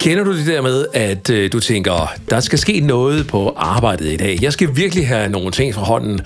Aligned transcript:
Kender 0.00 0.24
du 0.24 0.36
det 0.36 0.46
der 0.46 0.62
med, 0.62 0.86
at 0.94 1.30
øh, 1.30 1.52
du 1.52 1.60
tænker, 1.60 2.14
der 2.30 2.40
skal 2.40 2.58
ske 2.58 2.80
noget 2.80 3.26
på 3.26 3.52
arbejdet 3.56 4.12
i 4.12 4.16
dag? 4.16 4.38
Jeg 4.42 4.52
skal 4.52 4.76
virkelig 4.76 5.08
have 5.08 5.28
nogle 5.28 5.50
ting 5.50 5.74
fra 5.74 5.82
hånden. 5.82 6.20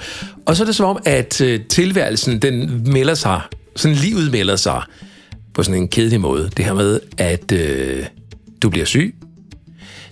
Og 0.46 0.56
så 0.56 0.62
er 0.62 0.66
det 0.66 0.76
som 0.76 0.86
om, 0.86 0.98
at 1.04 1.40
øh, 1.40 1.60
tilværelsen, 1.68 2.38
den 2.42 2.82
melder 2.92 3.14
sig, 3.14 3.40
sådan 3.76 3.96
livet 3.96 4.32
melder 4.32 4.56
sig 4.56 4.82
på 5.54 5.62
sådan 5.62 5.80
en 5.80 5.88
kedelig 5.88 6.20
måde. 6.20 6.50
Det 6.56 6.64
her 6.64 6.74
med, 6.74 7.00
at 7.18 7.52
øh, 7.52 8.04
du 8.62 8.70
bliver 8.70 8.86
syg. 8.86 9.14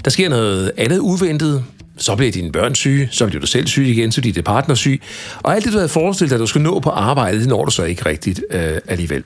Der 0.05 0.11
sker 0.11 0.29
noget 0.29 0.73
andet 0.77 0.99
uventet 0.99 1.65
så 2.01 2.17
bliver 2.17 2.33
dine 2.33 2.53
børn 2.53 2.75
syge, 2.75 3.09
så 3.11 3.27
bliver 3.27 3.41
du 3.41 3.47
selv 3.47 3.67
syg 3.67 3.87
igen, 3.87 4.13
så 4.13 4.21
bliver 4.21 4.35
det 4.35 4.45
partner 4.45 4.75
syg. 4.75 5.03
Og 5.39 5.55
alt 5.55 5.65
det, 5.65 5.73
du 5.73 5.79
havde 5.79 5.89
forestillet 5.89 6.31
dig, 6.31 6.37
at 6.37 6.41
du 6.41 6.47
skulle 6.47 6.63
nå 6.63 6.81
på 6.81 6.91
arbejdet, 6.91 7.41
det 7.41 7.49
når 7.49 7.65
du 7.65 7.71
så 7.71 7.85
ikke 7.85 8.07
rigtigt 8.07 8.45
øh, 8.51 8.79
alligevel. 8.89 9.25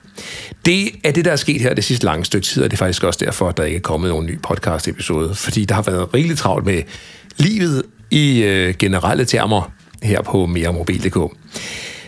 Det 0.67 0.91
er 1.05 1.11
det, 1.13 1.25
der 1.25 1.33
er 1.33 1.37
sket 1.37 1.61
her 1.61 1.75
det 1.75 1.85
sidste 1.85 2.07
lange 2.07 2.25
stykke 2.25 2.47
tid, 2.47 2.63
og 2.63 2.71
det 2.71 2.77
er 2.77 2.79
faktisk 2.79 3.05
også 3.05 3.21
derfor, 3.25 3.49
at 3.49 3.57
der 3.57 3.65
ikke 3.65 3.77
er 3.77 3.81
kommet 3.81 4.11
nogen 4.11 4.27
ny 4.27 4.39
podcast-episode. 4.43 5.35
Fordi 5.35 5.65
der 5.65 5.75
har 5.75 5.83
været 5.83 6.15
rigeligt 6.15 6.39
travlt 6.39 6.67
med 6.67 6.83
livet 7.37 7.83
i 8.11 8.43
øh, 8.43 8.75
generelle 8.79 9.25
termer 9.25 9.73
her 10.03 10.23
på 10.23 10.47
meremobil.dk. 10.47 11.37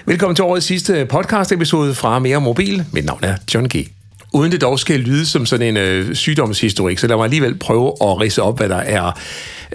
Velkommen 0.07 0.37
til 0.37 0.45
årets 0.45 0.67
sidste 0.67 1.07
podcast-episode 1.07 1.95
fra 1.95 2.19
Mere 2.19 2.41
Mobil. 2.41 2.85
Mit 2.93 3.05
navn 3.05 3.21
er 3.23 3.35
John 3.55 3.69
G. 3.69 3.96
Uden 4.37 4.53
det 4.53 4.61
dog 4.61 4.79
skal 4.79 5.01
lyde 5.01 5.27
som 5.27 5.47
sådan 5.47 5.67
en 5.67 5.77
øh, 5.77 6.15
sygdomshistorik, 6.15 6.99
så 6.99 7.07
lad 7.07 7.17
mig 7.17 7.25
alligevel 7.25 7.55
prøve 7.55 7.89
at 7.89 8.21
rise 8.21 8.43
op, 8.43 8.59
hvad 8.59 8.69
der 8.69 8.77
er 8.77 9.21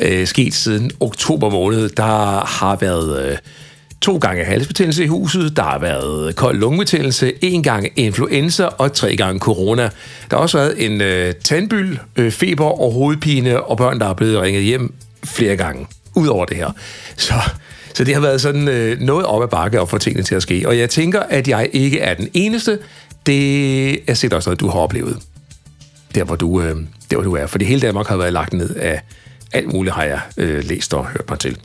øh, 0.01 0.27
sket 0.27 0.53
siden 0.53 0.91
oktober 0.99 1.49
måned. 1.49 1.89
Der 1.89 2.45
har 2.45 2.77
været... 2.81 3.31
Øh, 3.31 3.37
to 4.01 4.17
gange 4.17 4.43
halsbetændelse 4.43 5.03
i 5.03 5.07
huset, 5.07 5.57
der 5.57 5.63
har 5.63 5.79
været 5.79 6.35
kold 6.35 6.57
lungebetændelse, 6.57 7.33
en 7.41 7.63
gang 7.63 7.87
influenza 7.95 8.65
og 8.65 8.93
tre 8.93 9.15
gange 9.15 9.39
corona. 9.39 9.81
Der 10.31 10.37
har 10.37 10.37
også 10.37 10.57
været 10.57 10.85
en 10.85 11.01
øh, 11.01 11.33
tandbyld, 11.43 11.97
øh, 12.15 12.31
feber 12.31 12.81
og 12.81 12.91
hovedpine, 12.91 13.63
og 13.63 13.77
børn, 13.77 13.99
der 13.99 14.09
er 14.09 14.13
blevet 14.13 14.41
ringet 14.41 14.63
hjem 14.63 14.93
flere 15.23 15.55
gange. 15.55 15.87
Udover 16.15 16.45
det 16.45 16.57
her. 16.57 16.71
Så, 17.17 17.33
så 17.93 18.03
det 18.03 18.13
har 18.13 18.21
været 18.21 18.41
sådan 18.41 18.67
øh, 18.67 18.99
noget 18.99 19.25
op 19.25 19.43
ad 19.43 19.47
bakke 19.47 19.79
at 19.79 19.89
få 19.89 19.97
tingene 19.97 20.23
til 20.23 20.35
at 20.35 20.41
ske. 20.41 20.63
Og 20.67 20.77
jeg 20.77 20.89
tænker, 20.89 21.19
at 21.19 21.47
jeg 21.47 21.69
ikke 21.73 21.99
er 21.99 22.13
den 22.13 22.29
eneste. 22.33 22.79
Det 23.25 24.09
er 24.09 24.13
sikkert 24.13 24.37
også 24.37 24.49
noget, 24.49 24.59
du 24.59 24.67
har 24.67 24.79
oplevet. 24.79 25.17
Der, 26.15 26.23
hvor 26.23 26.35
du, 26.35 26.61
øh, 26.61 26.75
der, 27.09 27.15
hvor 27.15 27.23
du 27.23 27.35
er. 27.35 27.47
For 27.47 27.57
det 27.57 27.67
hele 27.67 27.81
Danmark 27.81 28.07
har 28.07 28.17
været 28.17 28.33
lagt 28.33 28.53
ned 28.53 28.75
af 28.75 29.01
alt 29.53 29.73
muligt, 29.73 29.95
har 29.95 30.03
jeg 30.03 30.19
øh, 30.37 30.63
læst 30.63 30.93
og 30.93 31.05
hørt 31.05 31.29
mig 31.29 31.39
til. 31.39 31.57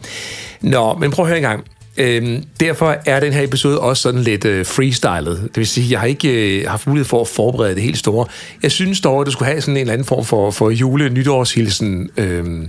Nå, 0.61 0.95
men 0.95 1.11
prøv 1.11 1.25
at 1.25 1.29
høre 1.29 1.39
en 1.39 1.43
gang. 1.43 1.65
Øhm, 1.97 2.45
derfor 2.61 2.97
er 3.07 3.21
den 3.21 3.33
her 3.33 3.43
episode 3.43 3.81
også 3.81 4.03
sådan 4.03 4.21
lidt 4.21 4.45
øh, 4.45 4.67
freestylet. 4.67 5.41
Det 5.43 5.57
vil 5.57 5.67
sige, 5.67 5.91
jeg 5.91 6.01
har 6.01 6.07
ikke 6.07 6.61
øh, 6.61 6.69
haft 6.69 6.87
mulighed 6.87 7.05
for 7.09 7.21
at 7.21 7.29
forberede 7.29 7.75
det 7.75 7.83
helt 7.83 7.99
store. 7.99 8.27
Jeg 8.63 8.73
synes 8.73 9.01
dog, 9.01 9.21
at 9.21 9.27
du 9.27 9.31
skulle 9.31 9.49
have 9.49 9.61
sådan 9.61 9.77
en 9.77 9.81
eller 9.81 9.93
anden 9.93 10.07
form 10.07 10.25
for, 10.25 10.51
for 10.51 10.71
jule-nytårshilsen. 10.71 12.11
Øhm, 12.17 12.69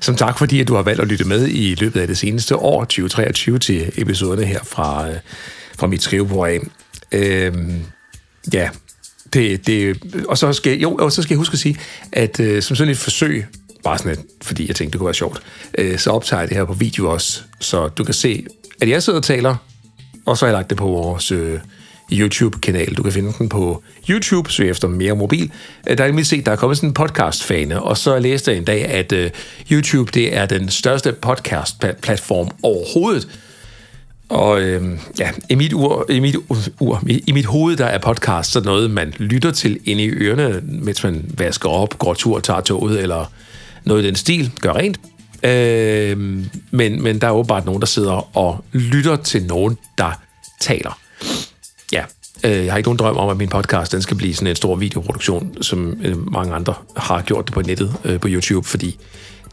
som 0.00 0.16
tak, 0.16 0.38
fordi 0.38 0.60
at 0.60 0.68
du 0.68 0.74
har 0.74 0.82
valgt 0.82 1.00
at 1.00 1.08
lytte 1.08 1.24
med 1.24 1.48
i 1.48 1.74
løbet 1.74 2.00
af 2.00 2.06
det 2.06 2.18
seneste 2.18 2.56
år, 2.56 2.84
2023, 2.84 3.58
til 3.58 3.92
episoderne 3.96 4.44
her 4.44 4.60
fra, 4.64 5.08
øh, 5.08 5.14
fra 5.78 5.86
mit 5.86 6.02
skrivebord 6.02 6.48
af. 6.48 6.60
Øhm, 7.12 7.82
ja, 8.52 8.68
det, 9.32 9.66
det, 9.66 10.00
og 10.28 10.38
så 10.38 10.52
skal, 10.52 10.80
jo, 10.80 10.94
og 10.94 11.12
så 11.12 11.22
skal 11.22 11.34
jeg 11.34 11.38
huske 11.38 11.52
at 11.52 11.58
sige, 11.58 11.78
at 12.12 12.40
øh, 12.40 12.62
som 12.62 12.76
sådan 12.76 12.90
et 12.90 12.98
forsøg 12.98 13.46
bare 13.84 13.98
sådan 13.98 14.12
et, 14.12 14.20
fordi 14.42 14.68
jeg 14.68 14.76
tænkte, 14.76 14.92
det 14.92 14.98
kunne 14.98 15.06
være 15.06 15.14
sjovt, 15.14 15.42
øh, 15.78 15.98
så 15.98 16.10
optager 16.10 16.40
jeg 16.40 16.48
det 16.48 16.56
her 16.56 16.64
på 16.64 16.72
video 16.72 17.10
også, 17.10 17.40
så 17.60 17.88
du 17.88 18.04
kan 18.04 18.14
se, 18.14 18.46
at 18.80 18.88
jeg 18.88 19.02
sidder 19.02 19.18
og 19.18 19.24
taler, 19.24 19.56
og 20.26 20.38
så 20.38 20.44
har 20.44 20.48
jeg 20.50 20.56
lagt 20.58 20.70
det 20.70 20.78
på 20.78 20.86
vores 20.86 21.32
øh, 21.32 21.60
YouTube-kanal. 22.12 22.94
Du 22.94 23.02
kan 23.02 23.12
finde 23.12 23.32
den 23.38 23.48
på 23.48 23.82
YouTube, 24.08 24.52
søg 24.52 24.70
efter 24.70 24.88
mere 24.88 25.16
mobil. 25.16 25.52
Øh, 25.90 25.98
der 25.98 26.04
er 26.04 26.12
lige 26.12 26.24
set, 26.24 26.46
der 26.46 26.52
er 26.52 26.56
kommet 26.56 26.76
sådan 26.76 26.88
en 26.88 26.94
podcast-fane, 26.94 27.82
og 27.82 27.98
så 27.98 28.18
læste 28.18 28.50
jeg 28.50 28.58
en 28.58 28.64
dag, 28.64 28.84
at 28.84 29.12
øh, 29.12 29.30
YouTube 29.70 30.10
det 30.14 30.36
er 30.36 30.46
den 30.46 30.68
største 30.68 31.14
podcast-platform 31.26 32.48
overhovedet. 32.62 33.28
Og 34.28 34.62
øh, 34.62 34.98
ja, 35.18 35.30
i 35.50 35.54
mit, 35.54 35.72
ur, 35.72 36.06
i, 36.10 36.20
mit 36.20 36.36
ur, 36.80 37.02
i 37.26 37.32
mit 37.32 37.46
hoved, 37.46 37.76
der 37.76 37.86
er 37.86 37.98
podcast 37.98 38.52
sådan 38.52 38.66
noget, 38.66 38.90
man 38.90 39.14
lytter 39.18 39.50
til 39.50 39.80
inde 39.84 40.02
i 40.02 40.08
ørerne, 40.08 40.60
mens 40.64 41.04
man 41.04 41.34
vasker 41.38 41.68
op, 41.68 41.98
går 41.98 42.14
tur, 42.14 42.40
tager 42.40 42.60
toget, 42.60 43.02
eller 43.02 43.32
noget 43.84 44.02
i 44.02 44.06
den 44.06 44.16
stil, 44.16 44.52
gør 44.60 44.72
rent. 44.72 45.00
Øh, 45.42 46.18
men, 46.70 47.02
men 47.02 47.20
der 47.20 47.26
er 47.26 47.32
åbenbart 47.32 47.66
nogen, 47.66 47.80
der 47.80 47.86
sidder 47.86 48.36
og 48.36 48.64
lytter 48.72 49.16
til 49.16 49.42
nogen, 49.42 49.78
der 49.98 50.20
taler. 50.60 50.98
Ja, 51.92 52.04
øh, 52.44 52.64
jeg 52.64 52.72
har 52.72 52.76
ikke 52.76 52.88
nogen 52.88 52.98
drøm 52.98 53.16
om, 53.16 53.28
at 53.28 53.36
min 53.36 53.48
podcast 53.48 53.92
den 53.92 54.02
skal 54.02 54.16
blive 54.16 54.34
sådan 54.34 54.46
en 54.46 54.56
stor 54.56 54.76
videoproduktion, 54.76 55.62
som 55.62 56.00
øh, 56.04 56.32
mange 56.32 56.54
andre 56.54 56.74
har 56.96 57.22
gjort 57.22 57.46
det 57.46 57.54
på 57.54 57.62
nettet, 57.62 57.94
øh, 58.04 58.20
på 58.20 58.28
YouTube, 58.30 58.68
fordi 58.68 58.98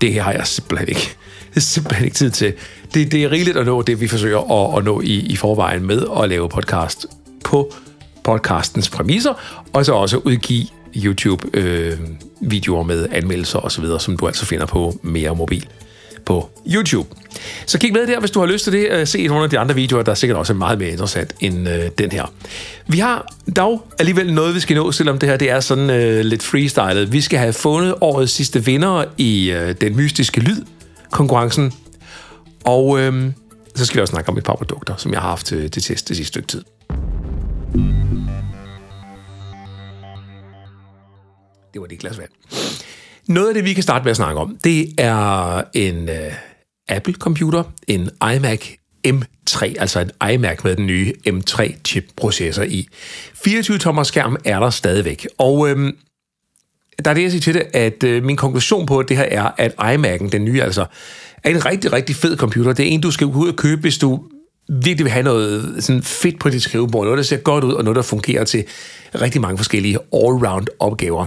det 0.01 0.13
her 0.13 0.23
har 0.23 0.31
jeg 0.31 0.47
simpelthen 0.47 0.89
ikke, 0.89 1.15
simpelthen 1.57 2.05
ikke 2.05 2.15
tid 2.15 2.31
til. 2.31 2.53
Det, 2.93 3.11
det 3.11 3.23
er 3.23 3.31
rigeligt 3.31 3.57
at 3.57 3.65
nå 3.65 3.81
det, 3.81 4.01
vi 4.01 4.07
forsøger 4.07 4.69
at, 4.69 4.77
at 4.77 4.83
nå 4.83 5.01
i, 5.01 5.19
i 5.19 5.35
forvejen 5.35 5.85
med 5.85 6.05
at 6.23 6.29
lave 6.29 6.49
podcast 6.49 7.05
på 7.43 7.73
podcastens 8.23 8.89
præmisser, 8.89 9.33
og 9.73 9.85
så 9.85 9.93
også 9.93 10.17
udgive 10.17 10.67
YouTube-videoer 10.95 12.81
øh, 12.81 12.87
med 12.87 13.07
anmeldelser 13.11 13.59
osv., 13.59 13.85
som 13.99 14.17
du 14.17 14.27
altså 14.27 14.45
finder 14.45 14.65
på 14.65 14.99
Mere 15.03 15.35
Mobil 15.35 15.67
på 16.31 16.49
YouTube. 16.67 17.09
Så 17.65 17.79
kig 17.79 17.93
med 17.93 18.07
der, 18.07 18.19
hvis 18.19 18.31
du 18.31 18.39
har 18.39 18.47
lyst 18.47 18.63
til 18.63 18.73
det. 18.73 18.87
Øh, 18.91 19.07
se 19.07 19.27
nogle 19.27 19.43
af 19.43 19.49
de 19.49 19.59
andre 19.59 19.75
videoer, 19.75 20.03
der 20.03 20.11
er 20.11 20.15
sikkert 20.15 20.37
også 20.37 20.53
meget 20.53 20.79
mere 20.79 20.89
interessant 20.89 21.35
end 21.39 21.69
øh, 21.69 21.89
den 21.97 22.11
her. 22.11 22.33
Vi 22.87 22.99
har 22.99 23.33
dog 23.55 23.87
alligevel 23.99 24.33
noget, 24.33 24.55
vi 24.55 24.59
skal 24.59 24.75
nå, 24.75 24.91
selvom 24.91 25.19
det 25.19 25.29
her 25.29 25.37
det 25.37 25.49
er 25.49 25.59
sådan 25.59 25.89
øh, 25.89 26.25
lidt 26.25 26.43
freestylet. 26.43 27.13
Vi 27.13 27.21
skal 27.21 27.39
have 27.39 27.53
fundet 27.53 27.95
årets 28.01 28.33
sidste 28.33 28.65
vinder 28.65 29.05
i 29.17 29.51
øh, 29.51 29.75
den 29.81 29.95
mystiske 29.95 30.41
lyd-konkurrencen. 30.41 31.73
Og 32.63 32.99
øh, 32.99 33.31
så 33.75 33.85
skal 33.85 33.95
vi 33.95 34.01
også 34.01 34.11
snakke 34.11 34.29
om 34.29 34.37
et 34.37 34.43
par 34.43 34.55
produkter, 34.55 34.95
som 34.97 35.13
jeg 35.13 35.21
har 35.21 35.29
haft 35.29 35.45
til, 35.45 35.71
til 35.71 35.83
test 35.83 36.09
det 36.09 36.17
sidste 36.17 36.27
stykke 36.27 36.47
tid. 36.47 36.63
Det 41.73 41.81
var 41.81 41.87
det 41.87 41.99
glas 41.99 42.17
vand. 42.17 42.29
Noget 43.27 43.47
af 43.47 43.53
det, 43.53 43.65
vi 43.65 43.73
kan 43.73 43.83
starte 43.83 44.03
med 44.03 44.11
at 44.11 44.17
snakke 44.17 44.41
om, 44.41 44.57
det 44.63 44.93
er 44.97 45.61
en 45.73 46.09
øh, 46.09 46.15
uh, 46.15 46.95
Apple-computer, 46.95 47.63
en 47.87 48.09
iMac 48.35 48.67
M3, 49.07 49.63
altså 49.79 49.99
en 49.99 50.31
iMac 50.33 50.63
med 50.63 50.75
den 50.75 50.87
nye 50.87 51.13
M3-chip-processor 51.27 52.63
i. 52.63 52.87
24-tommer 53.47 54.03
skærm 54.03 54.37
er 54.45 54.59
der 54.59 54.69
stadigvæk. 54.69 55.27
Og 55.37 55.69
øhm, 55.69 55.97
der 57.05 57.09
er 57.09 57.13
det, 57.13 57.23
jeg 57.23 57.31
siger 57.31 57.41
til 57.41 57.53
det, 57.53 57.63
at 57.73 58.03
øh, 58.03 58.23
min 58.23 58.35
konklusion 58.35 58.85
på 58.85 59.01
det 59.01 59.17
her 59.17 59.23
er, 59.23 59.51
at 59.57 59.73
iMac'en, 59.73 60.29
den 60.29 60.45
nye 60.45 60.61
altså, 60.61 60.85
er 61.43 61.49
en 61.49 61.65
rigtig, 61.65 61.93
rigtig 61.93 62.15
fed 62.15 62.37
computer. 62.37 62.73
Det 62.73 62.85
er 62.85 62.89
en, 62.89 63.01
du 63.01 63.11
skal 63.11 63.27
ud 63.27 63.49
og 63.49 63.55
købe, 63.55 63.81
hvis 63.81 63.97
du 63.97 64.23
virkelig 64.71 65.03
vil 65.03 65.11
have 65.11 65.23
noget 65.23 65.75
sådan 65.79 66.03
fedt 66.03 66.39
på 66.39 66.49
dit 66.49 66.63
skrivebord, 66.63 67.03
noget, 67.03 67.17
der 67.17 67.23
ser 67.23 67.37
godt 67.37 67.63
ud, 67.63 67.73
og 67.73 67.83
noget, 67.83 67.95
der 67.95 68.01
fungerer 68.01 68.43
til 68.43 68.63
rigtig 69.21 69.41
mange 69.41 69.57
forskellige 69.57 69.97
all-round 70.15 70.65
opgaver. 70.79 71.25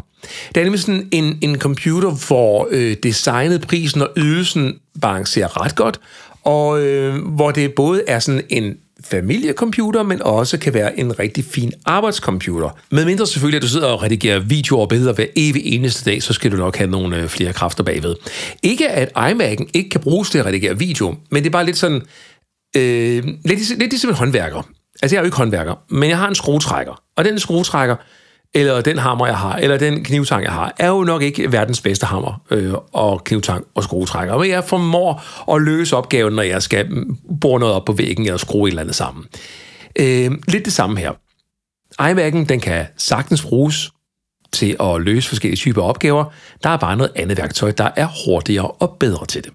Det 0.54 0.60
er 0.60 0.64
nemlig 0.64 0.80
sådan 0.80 1.08
en, 1.10 1.38
en 1.40 1.58
computer, 1.58 2.26
hvor 2.26 2.68
øh, 2.70 2.96
designet, 3.02 3.60
prisen 3.60 4.02
og 4.02 4.10
ydelsen 4.16 4.78
balancerer 5.00 5.64
ret 5.64 5.74
godt, 5.74 6.00
og 6.44 6.82
øh, 6.82 7.24
hvor 7.24 7.50
det 7.50 7.74
både 7.74 8.02
er 8.08 8.18
sådan 8.18 8.42
en 8.48 8.76
familiecomputer, 9.04 10.02
men 10.02 10.22
også 10.22 10.58
kan 10.58 10.74
være 10.74 10.98
en 10.98 11.18
rigtig 11.18 11.44
fin 11.44 11.72
arbejdscomputer. 11.84 12.78
Med 12.90 13.04
mindre 13.04 13.26
selvfølgelig, 13.26 13.56
at 13.56 13.62
du 13.62 13.68
sidder 13.68 13.86
og 13.86 14.02
redigerer 14.02 14.38
videoer 14.38 14.80
og 14.80 14.88
billeder 14.88 15.12
hver 15.12 15.26
evig 15.36 15.62
eneste 15.64 16.10
dag, 16.10 16.22
så 16.22 16.32
skal 16.32 16.52
du 16.52 16.56
nok 16.56 16.76
have 16.76 16.90
nogle 16.90 17.16
øh, 17.16 17.28
flere 17.28 17.52
kræfter 17.52 17.84
bagved. 17.84 18.14
Ikke 18.62 18.88
at 18.88 19.10
iMac'en 19.16 19.70
ikke 19.74 19.90
kan 19.90 20.00
bruges 20.00 20.30
til 20.30 20.38
at 20.38 20.46
redigere 20.46 20.78
video, 20.78 21.14
men 21.30 21.42
det 21.42 21.48
er 21.48 21.52
bare 21.52 21.66
lidt 21.66 21.76
sådan, 21.76 22.02
øh, 22.76 23.24
lidt, 23.24 23.44
ligesom- 23.44 23.78
lidt 23.78 23.90
ligesom 23.90 24.10
en 24.10 24.16
håndværker. 24.16 24.62
Altså, 25.02 25.16
jeg 25.16 25.20
er 25.20 25.22
jo 25.22 25.26
ikke 25.26 25.36
håndværker, 25.36 25.74
men 25.88 26.10
jeg 26.10 26.18
har 26.18 26.28
en 26.28 26.34
skruetrækker. 26.34 27.02
Og 27.16 27.24
den 27.24 27.38
skruetrækker, 27.38 27.96
eller 28.54 28.80
den 28.80 28.98
hammer, 28.98 29.26
jeg 29.26 29.38
har, 29.38 29.56
eller 29.56 29.76
den 29.76 30.04
knivtang, 30.04 30.44
jeg 30.44 30.52
har, 30.52 30.74
er 30.78 30.88
jo 30.88 31.04
nok 31.04 31.22
ikke 31.22 31.52
verdens 31.52 31.80
bedste 31.80 32.06
hammer 32.06 32.42
øh, 32.50 32.74
og 32.92 33.24
knivtang 33.24 33.64
og 33.74 33.84
skruetrækker. 33.84 34.38
Men 34.38 34.50
jeg 34.50 34.64
formår 34.64 35.22
at 35.54 35.62
løse 35.62 35.96
opgaven, 35.96 36.32
når 36.32 36.42
jeg 36.42 36.62
skal 36.62 37.04
bore 37.40 37.60
noget 37.60 37.74
op 37.74 37.84
på 37.84 37.92
væggen 37.92 38.26
eller 38.26 38.38
skrue 38.38 38.68
et 38.68 38.70
eller 38.70 38.82
andet 38.82 38.96
sammen. 38.96 39.24
Øh, 39.98 40.30
lidt 40.48 40.64
det 40.64 40.72
samme 40.72 40.98
her. 40.98 41.12
iMac'en, 42.00 42.44
den 42.46 42.60
kan 42.60 42.86
sagtens 42.96 43.42
bruges 43.42 43.90
til 44.52 44.76
at 44.80 45.00
løse 45.00 45.28
forskellige 45.28 45.56
typer 45.56 45.82
opgaver. 45.82 46.24
Der 46.62 46.70
er 46.70 46.76
bare 46.76 46.96
noget 46.96 47.12
andet 47.16 47.38
værktøj, 47.38 47.70
der 47.70 47.90
er 47.96 48.08
hurtigere 48.26 48.66
og 48.70 48.96
bedre 49.00 49.26
til 49.26 49.44
det. 49.44 49.52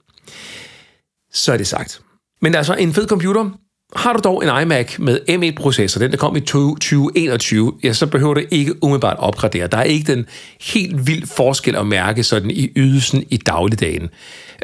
Så 1.33 1.53
er 1.53 1.57
det 1.57 1.67
sagt. 1.67 2.01
Men 2.41 2.55
altså, 2.55 2.73
en 2.73 2.93
fed 2.93 3.07
computer, 3.07 3.49
har 3.95 4.13
du 4.13 4.19
dog 4.23 4.43
en 4.43 4.61
iMac 4.61 4.99
med 4.99 5.19
M1-processor, 5.29 5.99
den 5.99 6.11
der 6.11 6.17
kom 6.17 6.35
i 6.35 6.39
2021, 6.39 7.73
ja, 7.83 7.93
så 7.93 8.07
behøver 8.07 8.33
du 8.33 8.41
ikke 8.51 8.83
umiddelbart 8.83 9.17
opgradere. 9.17 9.67
Der 9.67 9.77
er 9.77 9.83
ikke 9.83 10.13
den 10.13 10.25
helt 10.61 11.07
vild 11.07 11.27
forskel 11.27 11.75
at 11.75 11.87
mærke 11.87 12.23
sådan 12.23 12.51
i 12.51 12.71
ydelsen 12.75 13.23
i 13.29 13.37
dagligdagen. 13.37 14.09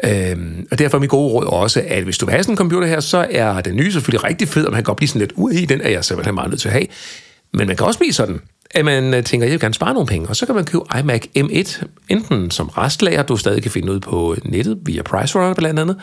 Øhm, 0.04 0.66
og 0.70 0.78
derfor 0.78 0.98
er 0.98 1.00
mit 1.00 1.10
gode 1.10 1.32
råd 1.32 1.46
også, 1.46 1.82
at 1.86 2.04
hvis 2.04 2.18
du 2.18 2.26
vil 2.26 2.32
have 2.32 2.42
sådan 2.42 2.52
en 2.52 2.56
computer 2.56 2.88
her, 2.88 3.00
så 3.00 3.26
er 3.30 3.60
den 3.60 3.76
nye 3.76 3.92
selvfølgelig 3.92 4.24
rigtig 4.24 4.48
fed, 4.48 4.64
og 4.64 4.72
man 4.72 4.78
kan 4.78 4.84
godt 4.84 4.96
blive 4.96 5.08
sådan 5.08 5.20
lidt, 5.20 5.32
ui, 5.36 5.64
den 5.64 5.80
er 5.80 5.88
jeg 5.88 6.04
simpelthen 6.04 6.34
meget 6.34 6.50
nødt 6.50 6.60
til 6.60 6.68
at 6.68 6.72
have. 6.72 6.86
Men 7.52 7.66
man 7.66 7.76
kan 7.76 7.86
også 7.86 7.98
blive 7.98 8.12
sådan, 8.12 8.40
at 8.70 8.84
man 8.84 9.14
øh, 9.14 9.24
tænker, 9.24 9.46
jeg 9.46 9.52
vil 9.52 9.60
gerne 9.60 9.74
spare 9.74 9.94
nogle 9.94 10.06
penge, 10.06 10.28
og 10.28 10.36
så 10.36 10.46
kan 10.46 10.54
man 10.54 10.64
købe 10.64 10.84
iMac 10.98 11.24
M1, 11.38 11.84
enten 12.08 12.50
som 12.50 12.68
restlager, 12.68 13.22
du 13.22 13.36
stadig 13.36 13.62
kan 13.62 13.70
finde 13.70 13.92
ud 13.92 14.00
på 14.00 14.34
øh, 14.34 14.52
nettet 14.52 14.78
via 14.82 15.02
PriceRunner 15.02 15.54
blandt 15.54 15.80
andet, 15.80 15.96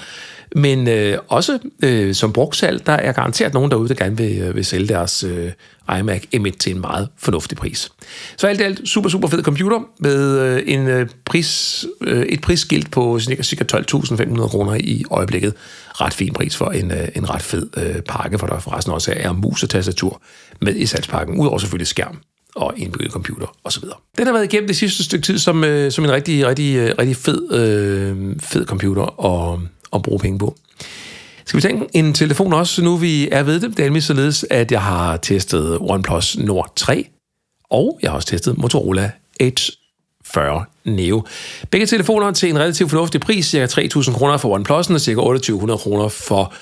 men 0.56 0.88
øh, 0.88 1.18
også 1.28 1.60
øh, 1.84 2.16
som 2.16 2.34
brugsalg, 2.34 2.86
der 2.86 2.94
er 2.94 3.12
garanteret 3.12 3.54
nogen 3.54 3.72
derude, 3.72 3.90
der 3.90 3.96
gerne 3.96 4.18
vil, 4.18 4.42
øh, 4.42 4.56
vil 4.56 4.66
sælge 4.66 4.88
deres 4.88 5.24
øh, 5.24 5.52
iMac 6.00 6.24
M1 6.36 6.58
til 6.60 6.76
en 6.76 6.82
meget 6.82 7.10
fornuftig 7.18 7.58
pris. 7.58 7.92
Så 8.38 8.48
alt 8.48 8.60
i 8.60 8.64
alt 8.64 8.90
super, 8.90 9.10
super 9.10 9.28
fed 9.28 9.44
computer 9.44 9.80
med 10.00 10.40
øh, 10.40 10.62
en 10.66 10.88
øh, 10.88 11.10
pris, 11.26 11.86
øh, 12.02 12.26
et 12.26 12.42
prisskilt 12.42 12.92
på 12.92 13.20
ca. 13.20 13.78
12.500 13.82 14.48
kroner 14.48 14.76
i 14.76 15.04
øjeblikket. 15.12 15.54
Ret 15.90 16.14
fin 16.14 16.34
pris 16.34 16.58
for 16.58 16.66
en, 16.66 16.92
øh, 16.92 17.08
en 17.16 17.30
ret 17.30 17.42
fed 17.42 17.70
øh, 17.78 18.02
pakke, 18.02 18.40
for 18.40 18.48
der 18.48 18.60
forresten 18.60 18.94
også 18.94 19.14
er 19.18 19.32
mus 19.32 19.64
og 19.64 19.70
tastatur 19.70 20.22
med 20.62 20.76
i 20.76 20.86
salgspakken, 20.86 21.40
udover 21.40 21.58
selvfølgelig 21.58 21.88
skærm 21.88 22.20
og 22.56 22.74
indbygget 22.78 23.12
computer 23.12 23.48
osv. 23.64 23.84
Den 24.18 24.26
har 24.26 24.34
været 24.34 24.44
igennem 24.44 24.68
det 24.68 24.76
sidste 24.76 25.04
stykke 25.04 25.26
tid 25.26 25.38
som, 25.38 25.64
øh, 25.64 25.92
som 25.92 26.04
en 26.04 26.12
rigtig, 26.12 26.48
rigtig, 26.48 26.76
øh, 26.76 26.96
rigtig 27.00 27.16
fed, 27.16 27.54
øh, 27.54 28.36
fed 28.40 28.66
computer 28.66 29.26
at, 29.26 29.60
at 29.94 30.02
bruge 30.02 30.20
penge 30.20 30.40
på. 30.40 30.56
Skal 31.46 31.58
vi 31.58 31.62
tænke 31.62 31.86
en 31.94 32.14
telefon 32.14 32.54
også, 32.54 32.84
nu 32.84 32.98
vi 32.98 33.30
er 33.32 33.44
ved 33.44 33.60
det? 33.60 33.70
Det 33.70 33.80
er 33.80 33.84
nemlig 33.84 34.04
således, 34.04 34.46
at 34.50 34.72
jeg 34.72 34.82
har 34.82 35.18
testet 35.18 35.78
OnePlus 35.82 36.38
Nord 36.38 36.74
3, 36.76 37.08
og 37.70 38.00
jeg 38.02 38.12
har 38.12 38.16
også 38.16 38.28
testet 38.28 38.58
Motorola 38.58 39.12
Edge 39.40 39.72
40 40.26 40.66
Neo. 40.86 41.24
Begge 41.72 41.86
telefoner 41.86 42.32
til 42.32 42.50
en 42.50 42.60
relativt 42.60 42.90
fornuftig 42.90 43.22
pris, 43.22 43.46
ca. 43.46 43.66
3.000 43.66 44.14
kroner 44.14 44.38
for 44.38 44.58
OnePlus'en 44.58 44.94
og 44.94 45.02
ca. 45.02 45.12
2.800 45.12 45.78
kroner 45.78 46.08
for 46.08 46.54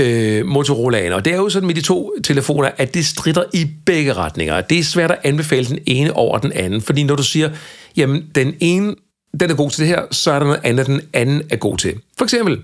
øh, 0.00 0.40
Motorola'en. 0.40 1.12
Og 1.12 1.24
det 1.24 1.32
er 1.32 1.36
jo 1.36 1.48
sådan 1.48 1.66
med 1.66 1.74
de 1.74 1.80
to 1.80 2.12
telefoner, 2.24 2.70
at 2.76 2.94
det 2.94 3.06
strider 3.06 3.44
i 3.52 3.66
begge 3.86 4.12
retninger. 4.12 4.60
Det 4.60 4.78
er 4.78 4.82
svært 4.82 5.10
at 5.10 5.18
anbefale 5.24 5.66
den 5.66 5.78
ene 5.86 6.12
over 6.12 6.38
den 6.38 6.52
anden, 6.52 6.82
fordi 6.82 7.02
når 7.02 7.16
du 7.16 7.22
siger, 7.22 7.50
jamen 7.96 8.24
den 8.34 8.54
ene 8.60 8.94
den 9.40 9.50
er 9.50 9.54
god 9.54 9.70
til 9.70 9.80
det 9.80 9.88
her, 9.88 10.02
så 10.10 10.30
er 10.30 10.38
der 10.38 10.46
noget 10.46 10.60
andet, 10.64 10.86
den 10.86 11.00
anden 11.12 11.42
er 11.50 11.56
god 11.56 11.78
til. 11.78 12.00
For 12.18 12.24
eksempel, 12.24 12.60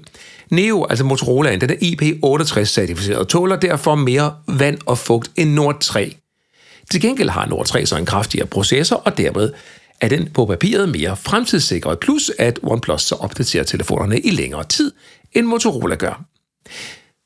Neo, 0.50 0.84
altså 0.84 1.04
Motorolaen, 1.04 1.60
den 1.60 1.70
er 1.70 1.74
IP68-certificeret 1.74 3.16
og 3.16 3.28
tåler 3.28 3.56
derfor 3.56 3.94
mere 3.94 4.34
vand 4.48 4.78
og 4.86 4.98
fugt 4.98 5.30
end 5.36 5.50
Nord 5.50 5.80
3. 5.80 6.16
Til 6.90 7.00
gengæld 7.00 7.28
har 7.28 7.46
Nord 7.46 7.66
3 7.66 7.86
så 7.86 7.96
en 7.96 8.06
kraftigere 8.06 8.46
processor, 8.46 8.96
og 8.96 9.18
dermed 9.18 9.52
er 10.00 10.08
den 10.08 10.28
på 10.34 10.46
papiret 10.46 10.88
mere 10.88 11.16
fremtidssikret, 11.16 11.98
plus 11.98 12.30
at 12.38 12.58
OnePlus 12.62 13.02
så 13.02 13.14
opdaterer 13.14 13.64
telefonerne 13.64 14.20
i 14.20 14.30
længere 14.30 14.64
tid, 14.64 14.92
end 15.32 15.46
Motorola 15.46 15.94
gør. 15.94 16.24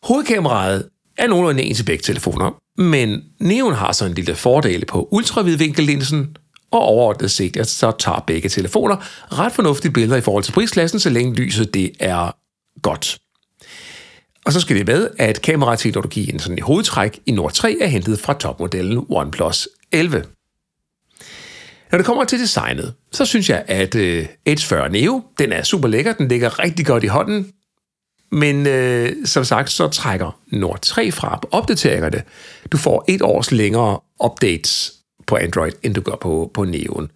Hovedkameraet 0.05 0.89
er 1.19 1.27
nogenlunde 1.27 1.62
ens 1.62 1.81
i 1.81 1.85
begge 1.85 2.03
telefoner, 2.03 2.81
men 2.83 3.23
Neon 3.41 3.75
har 3.75 3.93
så 3.93 4.05
en 4.05 4.15
lille 4.15 4.35
fordel 4.35 4.85
på 4.85 5.09
ultravidvinkellinsen, 5.11 6.37
og 6.71 6.81
overordnet 6.81 7.31
set, 7.31 7.56
at 7.56 7.69
så 7.69 7.93
tager 7.99 8.25
begge 8.27 8.49
telefoner 8.49 8.97
ret 9.39 9.53
fornuftige 9.53 9.93
billeder 9.93 10.17
i 10.17 10.21
forhold 10.21 10.45
til 10.45 10.53
prisklassen, 10.53 11.01
så 11.01 11.11
længe 11.11 11.35
lyset 11.35 11.75
det 11.75 11.91
er 12.01 12.37
godt. 12.83 13.19
Og 14.45 14.53
så 14.53 14.61
skal 14.61 14.77
det 14.77 14.87
med, 14.87 15.11
at 15.19 15.43
kamerateknologien 15.43 16.39
sådan 16.39 16.59
i 16.59 16.61
hovedtræk 16.61 17.21
i 17.27 17.33
Nord 17.33 17.53
3 17.53 17.77
er 17.81 17.87
hentet 17.87 18.19
fra 18.19 18.35
topmodellen 18.35 19.06
OnePlus 19.09 19.69
11. 19.93 20.25
Når 21.93 21.99
det 21.99 22.06
kommer 22.06 22.25
til 22.25 22.41
designet, 22.41 22.95
så 23.12 23.25
synes 23.25 23.51
jeg, 23.51 23.65
at 23.67 23.95
øh, 23.95 24.27
Edge 24.47 24.67
40 24.67 24.89
Neo, 24.89 25.23
den 25.39 25.53
er 25.53 25.62
super 25.62 25.89
lækker, 25.89 26.12
den 26.12 26.29
ligger 26.29 26.59
rigtig 26.59 26.87
godt 26.87 27.05
i 27.05 27.06
hånden, 27.06 27.53
men 28.35 28.67
øh, 28.67 29.13
som 29.25 29.45
sagt, 29.45 29.71
så 29.71 29.89
trækker 29.89 30.41
Nord 30.47 30.81
3 30.83 31.13
fra 31.13 31.39
på 31.43 31.49
opdateringerne. 31.51 32.23
Du 32.73 32.77
får 32.77 33.05
et 33.09 33.23
års 33.23 33.53
længere 33.53 34.01
updates 34.25 34.93
på 35.27 35.37
Android, 35.37 35.73
end 35.83 35.95
du 35.95 36.01
gør 36.01 36.17
på, 36.21 36.51
på 36.55 36.65
Neon. 36.65 37.11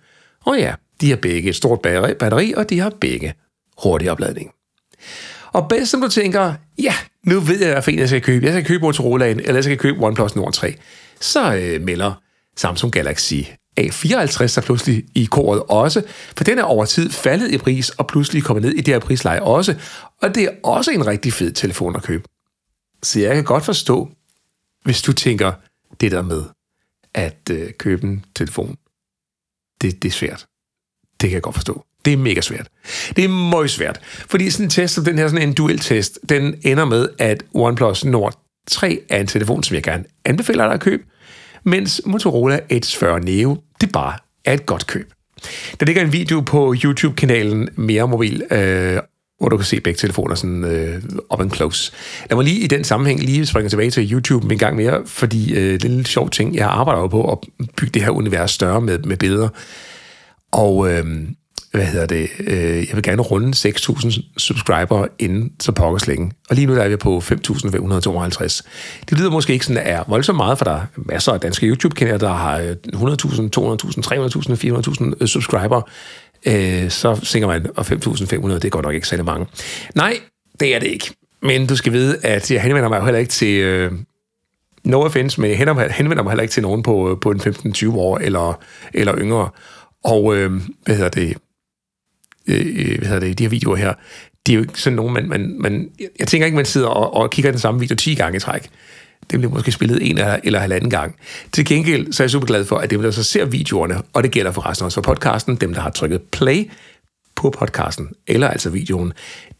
Og 0.44 0.58
ja, 0.58 0.74
de 1.00 1.10
har 1.10 1.16
begge 1.16 1.48
et 1.48 1.56
stort 1.56 1.80
batteri, 1.80 2.14
batteri 2.14 2.54
og 2.56 2.70
de 2.70 2.80
har 2.80 2.92
begge 3.00 3.34
hurtig 3.82 4.10
opladning. 4.10 4.50
Og 5.52 5.68
bedst 5.68 5.90
som 5.90 6.00
du 6.00 6.08
tænker, 6.08 6.54
ja, 6.78 6.94
nu 7.26 7.40
ved 7.40 7.60
jeg, 7.60 7.82
hvad 7.84 7.94
jeg 7.94 8.08
skal 8.08 8.22
købe. 8.22 8.46
Jeg 8.46 8.54
skal 8.54 8.64
købe 8.64 8.86
Motorola'en, 8.86 9.24
eller 9.24 9.54
jeg 9.54 9.64
skal 9.64 9.78
købe 9.78 10.04
OnePlus 10.04 10.36
Nord 10.36 10.52
3. 10.52 10.74
Så 11.20 11.54
øh, 11.54 11.82
melder 11.82 12.12
Samsung 12.56 12.92
Galaxy 12.92 13.34
A54 13.78 14.46
sig 14.46 14.62
pludselig 14.62 15.04
i 15.14 15.24
koret 15.24 15.62
også, 15.68 16.02
for 16.36 16.44
den 16.44 16.58
er 16.58 16.62
over 16.62 16.84
tid 16.84 17.10
faldet 17.10 17.50
i 17.50 17.58
pris 17.58 17.90
og 17.90 18.06
pludselig 18.06 18.44
kommet 18.44 18.64
ned 18.64 18.72
i 18.72 18.80
det 18.80 18.94
her 18.94 18.98
prisleje 18.98 19.40
også, 19.40 19.74
og 20.22 20.34
det 20.34 20.42
er 20.42 20.50
også 20.64 20.90
en 20.90 21.06
rigtig 21.06 21.32
fed 21.32 21.52
telefon 21.52 21.96
at 21.96 22.02
købe. 22.02 22.24
Så 23.02 23.20
jeg 23.20 23.34
kan 23.34 23.44
godt 23.44 23.64
forstå, 23.64 24.10
hvis 24.84 25.02
du 25.02 25.12
tænker 25.12 25.52
det 26.00 26.12
der 26.12 26.22
med 26.22 26.42
at 27.14 27.50
øh, 27.50 27.72
købe 27.78 28.06
en 28.06 28.24
telefon. 28.34 28.76
Det, 29.80 30.02
det 30.02 30.08
er 30.08 30.12
svært. 30.12 30.46
Det 31.20 31.28
kan 31.28 31.34
jeg 31.34 31.42
godt 31.42 31.54
forstå. 31.54 31.84
Det 32.04 32.12
er 32.12 32.16
mega 32.16 32.40
svært. 32.40 32.68
Det 33.16 33.24
er 33.24 33.28
meget 33.28 33.70
svært. 33.70 34.00
Fordi 34.04 34.50
sådan 34.50 34.66
en 34.66 34.70
test 34.70 34.94
som 34.94 35.04
den 35.04 35.18
her, 35.18 35.28
sådan 35.28 35.48
en 35.48 35.54
duel-test, 35.54 36.18
den 36.28 36.60
ender 36.62 36.84
med, 36.84 37.08
at 37.18 37.44
OnePlus 37.54 38.04
Nord 38.04 38.42
3 38.66 39.00
er 39.08 39.20
en 39.20 39.26
telefon, 39.26 39.62
som 39.62 39.74
jeg 39.74 39.82
gerne 39.82 40.04
anbefaler 40.24 40.64
dig 40.64 40.74
at 40.74 40.80
købe, 40.80 41.04
mens 41.64 42.02
Motorola 42.06 42.60
Edge 42.68 42.98
40 42.98 43.20
Neo, 43.20 43.56
det 43.80 43.92
bare 43.92 44.14
er 44.44 44.52
et 44.52 44.66
godt 44.66 44.86
køb. 44.86 45.12
Der 45.80 45.86
ligger 45.86 46.02
en 46.02 46.12
video 46.12 46.40
på 46.40 46.74
YouTube-kanalen 46.84 47.68
Mere 47.76 48.08
Mobil, 48.08 48.42
øh, 48.50 48.98
hvor 49.38 49.48
du 49.48 49.56
kan 49.56 49.66
se 49.66 49.80
begge 49.80 49.98
telefoner 49.98 50.34
sådan 50.34 50.64
øh, 50.64 51.02
up 51.32 51.40
and 51.40 51.50
close. 51.50 51.92
Lad 52.30 52.36
mig 52.36 52.44
lige 52.44 52.60
i 52.60 52.66
den 52.66 52.84
sammenhæng 52.84 53.20
lige 53.20 53.46
springe 53.46 53.68
tilbage 53.68 53.90
til 53.90 54.12
YouTube 54.12 54.52
en 54.52 54.58
gang 54.58 54.76
mere, 54.76 55.02
fordi 55.06 55.54
øh, 55.54 55.72
det 55.72 55.84
er 55.84 55.88
en 55.88 55.94
lille 55.94 56.06
sjov 56.06 56.30
ting. 56.30 56.54
Jeg 56.54 56.66
arbejder 56.66 57.00
jo 57.00 57.06
på 57.06 57.32
at 57.32 57.38
bygge 57.76 57.92
det 57.94 58.02
her 58.02 58.10
univers 58.10 58.50
større 58.50 58.80
med, 58.80 58.98
med 58.98 59.16
billeder. 59.16 59.48
Og 60.52 60.92
øh, 60.92 61.04
hvad 61.70 61.84
hedder 61.84 62.06
det, 62.06 62.28
øh, 62.40 62.76
jeg 62.76 62.94
vil 62.94 63.02
gerne 63.02 63.22
runde 63.22 63.68
6.000 63.68 64.22
subscriber 64.36 65.06
inden 65.18 65.52
så 65.60 65.72
pokkers 65.72 66.06
længe. 66.06 66.32
Og 66.50 66.56
lige 66.56 66.66
nu 66.66 66.74
der 66.74 66.82
er 66.82 66.88
vi 66.88 66.96
på 66.96 67.18
5.552. 67.18 68.62
Det 69.10 69.18
lyder 69.18 69.30
måske 69.30 69.52
ikke 69.52 69.64
sådan, 69.64 69.82
er 69.86 70.04
voldsomt 70.08 70.36
meget, 70.36 70.58
for 70.58 70.64
der 70.64 70.72
er 70.72 70.86
masser 70.96 71.32
af 71.32 71.40
danske 71.40 71.66
YouTube-kanaler, 71.66 72.18
der 72.18 72.32
har 72.32 72.58
100.000, 72.58 72.98
200.000, 73.56 74.02
300.000, 74.06 75.20
400.000 75.20 75.26
subscriber. 75.26 75.82
Øh, 76.46 76.90
så 76.90 77.20
tænker 77.26 77.48
man, 77.48 77.66
og 77.76 77.86
5.500, 77.86 78.54
det 78.54 78.64
er 78.64 78.68
godt 78.68 78.84
nok 78.84 78.94
ikke 78.94 79.08
særlig 79.08 79.24
mange. 79.24 79.46
Nej, 79.94 80.20
det 80.60 80.74
er 80.74 80.78
det 80.78 80.86
ikke. 80.86 81.14
Men 81.42 81.66
du 81.66 81.76
skal 81.76 81.92
vide, 81.92 82.18
at 82.22 82.50
jeg 82.50 82.62
henvender 82.62 82.88
mig 82.88 82.98
jo 82.98 83.04
heller 83.04 83.18
ikke 83.18 83.32
til... 83.32 83.60
Øh, 83.60 83.92
no 84.84 85.02
offense, 85.02 85.40
men 85.40 85.50
jeg 85.50 85.58
henvender 85.58 86.22
mig 86.22 86.30
heller 86.30 86.42
ikke 86.42 86.52
til 86.52 86.62
nogen 86.62 86.82
på, 86.82 87.10
øh, 87.10 87.20
på 87.20 87.30
en 87.30 87.40
15-20 87.40 87.96
år 87.96 88.18
eller, 88.18 88.60
eller 88.94 89.18
yngre. 89.18 89.48
Og 90.04 90.36
øh, 90.36 90.52
hvad 90.84 90.96
hedder 90.96 91.10
det? 91.10 91.36
Øh, 92.48 92.98
hvad 92.98 93.08
hedder 93.08 93.20
det, 93.20 93.38
de 93.38 93.44
her 93.44 93.48
videoer 93.48 93.76
her, 93.76 93.94
det 94.46 94.52
er 94.52 94.56
jo 94.56 94.62
ikke 94.62 94.80
sådan 94.80 94.96
nogen, 94.96 95.14
man, 95.14 95.28
man, 95.28 95.56
man 95.60 95.90
jeg 96.18 96.28
tænker 96.28 96.46
ikke, 96.46 96.56
man 96.56 96.64
sidder 96.64 96.88
og, 96.88 97.14
og 97.14 97.30
kigger 97.30 97.50
den 97.50 97.60
samme 97.60 97.80
video 97.80 97.96
10 97.96 98.14
gange 98.14 98.36
i 98.36 98.40
træk. 98.40 98.68
Dem 99.30 99.40
bliver 99.40 99.54
måske 99.54 99.72
spillet 99.72 100.10
en 100.10 100.18
eller, 100.18 100.38
eller 100.44 100.58
halvanden 100.58 100.90
gang. 100.90 101.16
Til 101.52 101.64
gengæld 101.64 102.12
så 102.12 102.22
er 102.22 102.24
jeg 102.24 102.30
super 102.30 102.46
glad 102.46 102.64
for, 102.64 102.76
at 102.76 102.90
dem, 102.90 103.02
der 103.02 103.10
så 103.10 103.22
ser 103.22 103.44
videoerne, 103.44 104.02
og 104.12 104.22
det 104.22 104.30
gælder 104.30 104.52
forresten 104.52 104.84
også 104.84 104.94
for 104.94 105.14
podcasten, 105.14 105.56
dem, 105.56 105.74
der 105.74 105.80
har 105.80 105.90
trykket 105.90 106.22
play 106.22 106.70
på 107.36 107.50
podcasten, 107.50 108.08
eller 108.26 108.48
altså 108.48 108.70
videoen, 108.70 109.12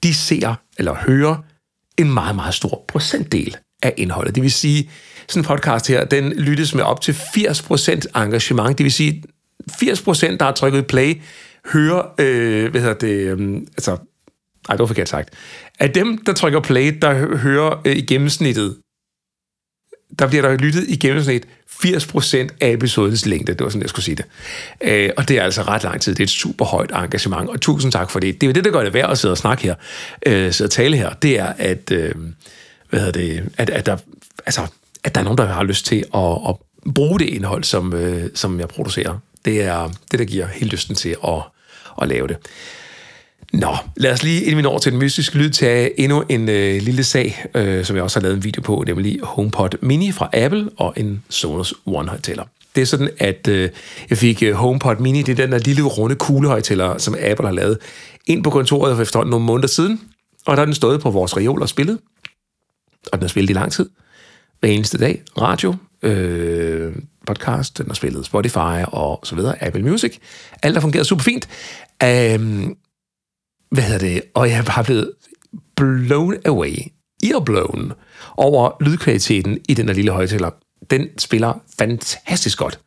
de 0.03 0.15
ser 0.15 0.55
eller 0.79 0.95
hører 0.95 1.37
en 1.99 2.13
meget, 2.15 2.35
meget 2.35 2.55
stor 2.55 2.85
procentdel 2.89 3.57
af 3.83 3.95
indholdet. 3.97 4.35
Det 4.35 4.43
vil 4.43 4.53
sige, 4.53 4.91
sådan 5.29 5.43
en 5.43 5.47
podcast 5.47 5.89
her, 5.89 6.05
den 6.05 6.33
lyttes 6.33 6.75
med 6.75 6.85
op 6.85 7.01
til 7.01 7.13
80% 7.13 8.21
engagement. 8.23 8.79
Det 8.79 8.85
vil 8.85 8.93
sige, 8.93 9.23
80% 9.73 10.37
der 10.37 10.45
har 10.45 10.53
trykket 10.53 10.87
play, 10.87 11.21
hører, 11.73 12.15
øh, 12.19 12.71
hvad 12.71 12.81
hedder 12.81 12.95
det, 12.95 13.39
øh, 13.39 13.57
altså, 13.57 13.91
nej, 14.69 14.77
det 14.77 14.79
var 14.79 14.87
forkert 14.87 15.09
sagt, 15.09 15.31
Af 15.79 15.93
dem, 15.93 16.19
der 16.19 16.33
trykker 16.33 16.61
play, 16.61 16.99
der 17.03 17.37
hører 17.37 17.83
øh, 17.85 17.97
i 17.97 18.01
gennemsnittet, 18.01 18.77
der 20.19 20.29
bliver 20.29 20.43
der 20.43 20.57
lyttet 20.57 20.85
i 20.89 20.97
gennemsnit 20.97 21.47
80% 21.85 22.37
af 22.61 22.73
episodens 22.73 23.27
længde. 23.27 23.53
Det 23.53 23.65
var 23.65 23.69
sådan, 23.69 23.83
jeg 23.83 23.89
skulle 23.89 24.05
sige 24.05 24.17
det. 24.17 24.25
Øh, 24.81 25.11
og 25.17 25.29
det 25.29 25.39
er 25.39 25.43
altså 25.43 25.63
ret 25.63 25.85
lang 25.85 26.01
tid. 26.01 26.15
Det 26.15 26.21
er 26.21 26.25
et 26.25 26.31
super 26.31 26.65
højt 26.65 26.91
engagement, 26.91 27.51
og 27.51 27.61
tusind 27.61 27.93
tak 27.93 28.11
for 28.11 28.21
det. 28.21 28.35
Det 28.35 28.47
er 28.47 28.49
jo 28.49 28.53
det, 28.53 28.65
der 28.65 28.71
gør 28.71 28.83
det 28.83 28.95
værd 28.95 29.11
at 29.11 29.19
sidde 29.19 29.33
og 29.33 29.39
snakke 29.39 29.63
her, 29.63 29.75
øh, 30.27 30.53
sidde 30.53 30.67
og 30.69 30.73
tale 30.73 30.97
her. 30.97 31.13
Det 31.13 31.39
er, 31.39 31.53
at, 31.59 31.91
øh, 31.93 32.15
hvad 32.91 33.01
hedder 33.01 33.13
det, 33.13 33.53
at, 33.57 33.71
at, 33.71 33.87
der, 33.87 33.97
altså, 34.47 34.67
at 35.05 35.15
der 35.15 35.21
er 35.21 35.25
nogen, 35.25 35.39
der 35.39 35.47
har 35.47 35.63
lyst 35.63 35.87
til 35.87 36.05
at, 36.15 36.39
at 36.49 36.57
bruge 36.95 37.19
det 37.19 37.27
indhold, 37.27 37.65
som, 37.65 37.93
øh, 37.93 38.31
som 38.35 38.61
jeg 38.61 38.69
producerer. 38.69 39.19
Det 39.45 39.63
er 39.63 39.91
det, 40.11 40.19
der 40.19 40.25
giver 40.25 40.47
helt 40.47 40.73
lysten 40.73 40.95
til 40.95 41.17
at, 41.25 41.43
at 42.03 42.09
lave 42.09 42.29
det. 42.29 42.37
Nå, 43.53 43.77
lad 43.97 44.13
os 44.13 44.23
lige, 44.23 44.43
inden 44.43 44.57
vi 44.57 44.63
når 44.63 44.79
til 44.79 44.93
den 44.93 44.99
mystiske 44.99 45.39
lyd, 45.39 45.51
tage 45.51 46.01
endnu 46.01 46.25
en 46.29 46.49
øh, 46.49 46.83
lille 46.83 47.05
sag, 47.05 47.45
øh, 47.55 47.85
som 47.85 47.97
jeg 47.97 48.03
også 48.03 48.21
har 48.21 48.23
lavet 48.23 48.37
en 48.37 48.45
video 48.45 48.63
på, 48.63 48.85
nemlig 48.87 49.21
HomePod 49.23 49.71
Mini 49.83 50.13
fra 50.13 50.31
Apple 50.33 50.71
og 50.77 50.95
en 50.97 51.25
Sonos 51.29 51.75
One-højtaler. 51.87 52.45
Det 52.75 52.83
er 52.83 52.87
sådan, 52.87 53.11
at 53.19 53.49
øh, 53.49 53.71
jeg 54.11 54.19
fik 54.19 54.43
øh, 54.43 54.53
HomePod 54.53 54.97
Mini, 54.97 55.23
det 55.23 55.33
er 55.33 55.47
den 55.47 55.53
der 55.53 55.59
lille 55.59 55.83
runde 55.83 56.17
kuglehøjtaler, 56.17 56.99
som 56.99 57.17
Apple 57.21 57.47
har 57.47 57.55
lavet, 57.55 57.79
ind 58.27 58.45
på 58.45 58.51
kontoret 58.51 58.97
for 58.97 59.03
efterhånden 59.03 59.31
nogle 59.31 59.47
måneder 59.47 59.69
siden, 59.69 60.01
og 60.47 60.57
der 60.57 60.61
er 60.61 60.65
den 60.67 60.75
stået 60.75 61.01
på 61.01 61.11
vores 61.11 61.37
reol 61.37 61.63
og 61.63 61.69
spillet, 61.69 61.99
og 63.13 63.19
den 63.19 63.23
har 63.23 63.29
spillet 63.29 63.51
i 63.51 63.53
lang 63.53 63.73
tid, 63.73 63.89
hver 64.61 64.69
eneste 64.69 64.99
dag, 64.99 65.23
radio, 65.41 65.75
øh, 66.03 66.93
podcast, 67.27 67.79
den 67.79 67.87
har 67.87 67.95
spillet 67.95 68.27
Spotify 68.27 68.85
og 68.87 69.21
så 69.25 69.35
videre, 69.35 69.65
Apple 69.65 69.83
Music. 69.83 70.19
Alt 70.63 70.77
har 70.77 70.81
fungeret 70.81 71.07
super 71.07 71.23
fint. 71.23 71.49
Um, 72.05 72.77
hvad 73.71 73.83
hedder 73.83 73.99
det? 73.99 74.23
Og 74.35 74.51
jeg 74.51 74.59
er 74.59 74.63
bare 74.63 74.85
blevet 74.85 75.13
blown 75.77 76.37
away, 76.47 76.77
earblown, 77.25 77.93
over 78.37 78.71
lydkvaliteten 78.81 79.59
i 79.69 79.75
den 79.75 79.89
her 79.89 79.95
lille 79.95 80.11
højtaler. 80.11 80.51
Den 80.91 81.19
spiller 81.19 81.63
fantastisk 81.79 82.59
godt. 82.59 82.81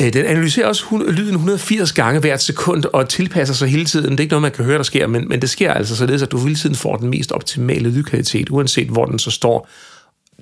Øh, 0.00 0.12
den 0.12 0.24
analyserer 0.24 0.66
også 0.66 1.04
lyden 1.08 1.34
180 1.34 1.92
gange 1.92 2.20
hvert 2.20 2.42
sekund 2.42 2.84
og 2.84 3.08
tilpasser 3.08 3.54
sig 3.54 3.68
hele 3.68 3.84
tiden. 3.84 4.10
Det 4.10 4.20
er 4.20 4.22
ikke 4.22 4.32
noget, 4.32 4.42
man 4.42 4.52
kan 4.52 4.64
høre, 4.64 4.78
der 4.78 4.84
sker, 4.84 5.06
men, 5.06 5.28
men 5.28 5.40
det 5.40 5.50
sker 5.50 5.72
altså 5.72 5.96
således, 5.96 6.22
at 6.22 6.32
du 6.32 6.38
hele 6.38 6.56
tiden 6.56 6.76
får 6.76 6.96
den 6.96 7.10
mest 7.10 7.32
optimale 7.32 7.90
lydkvalitet, 7.90 8.50
uanset 8.50 8.88
hvor 8.88 9.04
den 9.04 9.18
så 9.18 9.30
står. 9.30 9.68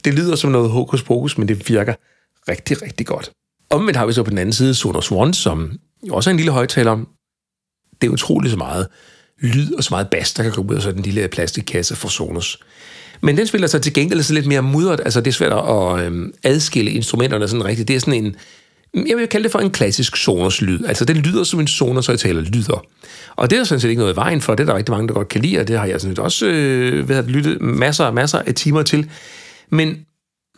Det 0.04 0.14
lyder 0.14 0.37
som 0.37 0.50
noget 0.50 0.71
hokus 0.71 1.02
pokus, 1.02 1.38
men 1.38 1.49
det 1.49 1.68
virker 1.68 1.94
rigtig, 2.49 2.83
rigtig 2.83 3.06
godt. 3.06 3.30
Omvendt 3.71 3.97
har 3.97 4.06
vi 4.06 4.12
så 4.12 4.23
på 4.23 4.30
den 4.30 4.38
anden 4.38 4.52
side 4.52 4.75
Sonos 4.75 5.11
One, 5.11 5.35
som 5.35 5.78
også 6.11 6.30
er 6.30 6.33
en 6.33 6.37
lille 6.37 6.52
højtaler. 6.52 7.04
Det 8.00 8.06
er 8.06 8.12
utroligt 8.12 8.50
så 8.50 8.58
meget 8.58 8.86
lyd 9.40 9.72
og 9.72 9.84
så 9.84 9.88
meget 9.90 10.08
bas, 10.08 10.32
der 10.32 10.42
kan 10.42 10.52
komme 10.52 10.70
ud 10.70 10.76
af 10.76 10.82
sådan 10.82 10.98
en 10.98 11.04
lille 11.04 11.28
plastikkasse 11.28 11.96
fra 11.96 12.08
Sonos. 12.08 12.58
Men 13.20 13.36
den 13.36 13.46
spiller 13.46 13.68
så 13.68 13.78
til 13.78 13.94
gengæld 13.94 14.22
så 14.22 14.34
lidt 14.34 14.46
mere 14.46 14.62
mudret, 14.62 15.00
altså 15.04 15.20
det 15.20 15.30
er 15.30 15.32
svært 15.32 15.52
at 15.52 16.12
øh, 16.12 16.28
adskille 16.42 16.90
instrumenterne 16.90 17.48
sådan 17.48 17.64
rigtigt. 17.64 17.88
Det 17.88 17.96
er 17.96 18.00
sådan 18.00 18.24
en, 18.24 18.36
jeg 19.08 19.16
vil 19.16 19.28
kalde 19.28 19.44
det 19.44 19.52
for 19.52 19.58
en 19.58 19.70
klassisk 19.70 20.16
Sonos-lyd. 20.16 20.84
Altså, 20.86 21.04
den 21.04 21.16
lyder 21.16 21.44
som 21.44 21.60
en 21.60 21.66
Sonos-højtaler 21.66 22.40
lyder. 22.40 22.84
Og 23.36 23.50
det 23.50 23.58
er 23.58 23.64
sådan 23.64 23.80
set 23.80 23.88
ikke 23.88 24.00
noget 24.00 24.12
i 24.12 24.16
vejen 24.16 24.40
for. 24.40 24.54
Det 24.54 24.62
er 24.62 24.72
der 24.72 24.76
rigtig 24.78 24.92
mange, 24.92 25.08
der 25.08 25.14
godt 25.14 25.28
kan 25.28 25.40
lide, 25.40 25.58
og 25.58 25.68
det 25.68 25.78
har 25.78 25.86
jeg 25.86 26.00
sådan 26.00 26.16
set 26.16 26.24
også 26.24 26.46
øh, 26.46 27.08
ved 27.08 27.16
at 27.16 27.24
lytte 27.24 27.56
masser 27.60 28.04
og 28.04 28.14
masser 28.14 28.38
af 28.38 28.54
timer 28.54 28.82
til. 28.82 29.10
Men 29.70 29.88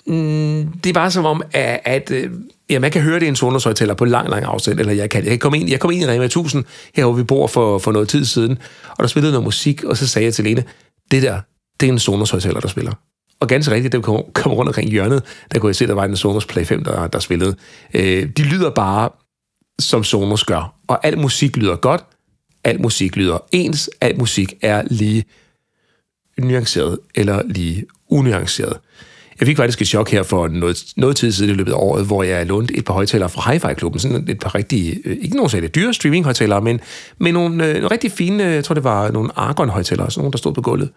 mm, 0.06 0.68
det 0.84 0.90
er 0.90 0.94
bare 0.94 1.10
som 1.10 1.24
om, 1.24 1.42
at, 1.52 1.80
at 1.84 2.10
øh, 2.10 2.30
ja, 2.70 2.78
man 2.78 2.90
kan 2.90 3.02
høre 3.02 3.20
det 3.20 3.26
i 3.26 3.28
en 3.28 3.36
Sonos-højtaler 3.36 3.94
på 3.94 4.04
lang, 4.04 4.28
lang 4.28 4.44
afstand, 4.44 4.80
eller 4.80 4.92
jeg 4.92 5.10
kan, 5.10 5.22
jeg 5.22 5.30
kan 5.30 5.38
komme 5.38 5.58
ind, 5.58 5.70
jeg 5.70 5.80
kom 5.80 5.90
ind 5.90 6.02
i 6.02 6.06
Rema 6.06 6.24
1000, 6.24 6.64
her 6.94 7.04
hvor 7.04 7.12
vi 7.12 7.22
bor 7.22 7.46
for, 7.46 7.78
for 7.78 7.92
noget 7.92 8.08
tid 8.08 8.24
siden, 8.24 8.58
og 8.90 8.96
der 8.98 9.06
spillede 9.06 9.32
noget 9.32 9.44
musik, 9.44 9.84
og 9.84 9.96
så 9.96 10.06
sagde 10.06 10.24
jeg 10.24 10.34
til 10.34 10.44
Lene, 10.44 10.64
det 11.10 11.22
der, 11.22 11.40
det 11.80 11.88
er 11.88 11.92
en 11.92 11.98
Sonos-højtaler, 11.98 12.60
der 12.60 12.68
spiller. 12.68 12.92
Og 13.40 13.48
ganske 13.48 13.74
rigtigt, 13.74 13.92
det 13.92 14.02
kom, 14.02 14.24
kom 14.32 14.52
rundt 14.52 14.68
omkring 14.68 14.90
hjørnet, 14.90 15.22
der 15.54 15.58
kunne 15.58 15.68
jeg 15.68 15.76
se, 15.76 15.84
at 15.84 15.88
der 15.88 15.94
var 15.94 16.04
en 16.04 16.16
Sonos 16.16 16.46
Play 16.46 16.64
5, 16.64 16.84
der, 16.84 17.06
der 17.06 17.18
spillede. 17.18 17.56
Øh, 17.94 18.28
de 18.36 18.42
lyder 18.42 18.70
bare, 18.70 19.10
som 19.78 20.04
Sonos 20.04 20.44
gør. 20.44 20.74
Og 20.88 21.06
al 21.06 21.18
musik 21.18 21.56
lyder 21.56 21.76
godt, 21.76 22.04
al 22.64 22.80
musik 22.80 23.16
lyder 23.16 23.38
ens, 23.52 23.90
al 24.00 24.18
musik 24.18 24.54
er 24.62 24.82
lige 24.90 25.24
nuanceret 26.38 26.98
eller 27.14 27.42
lige 27.46 27.86
unuanceret. 28.10 28.78
Jeg 29.40 29.46
fik 29.46 29.56
faktisk 29.56 29.80
et 29.80 29.88
chok 29.88 30.10
her 30.10 30.22
for 30.22 30.48
noget, 30.48 30.84
noget 30.96 31.16
tid 31.16 31.32
siden 31.32 31.50
i 31.50 31.54
løbet 31.54 31.72
af 31.72 31.76
året, 31.76 32.06
hvor 32.06 32.22
jeg 32.22 32.46
lånte 32.46 32.76
et 32.76 32.84
par 32.84 32.94
højtalere 32.94 33.28
fra 33.28 33.52
Hi-Fi-klubben. 33.52 34.00
Sådan 34.00 34.28
et 34.28 34.38
par 34.38 34.54
rigtig, 34.54 35.00
øh, 35.04 35.16
ikke 35.20 35.36
nogen 35.36 35.50
særlig 35.50 35.74
dyre 35.74 35.94
streaming-højtalere, 35.94 36.60
men, 36.60 36.80
men 37.18 37.34
nogle, 37.34 37.66
øh, 37.66 37.90
rigtig 37.90 38.12
fine, 38.12 38.46
øh, 38.46 38.54
jeg 38.54 38.64
tror 38.64 38.74
det 38.74 38.84
var 38.84 39.10
nogle 39.10 39.30
Argon-højtalere, 39.36 40.10
sådan 40.10 40.20
nogle, 40.20 40.32
der 40.32 40.38
stod 40.38 40.52
på 40.52 40.62
gulvet. 40.62 40.90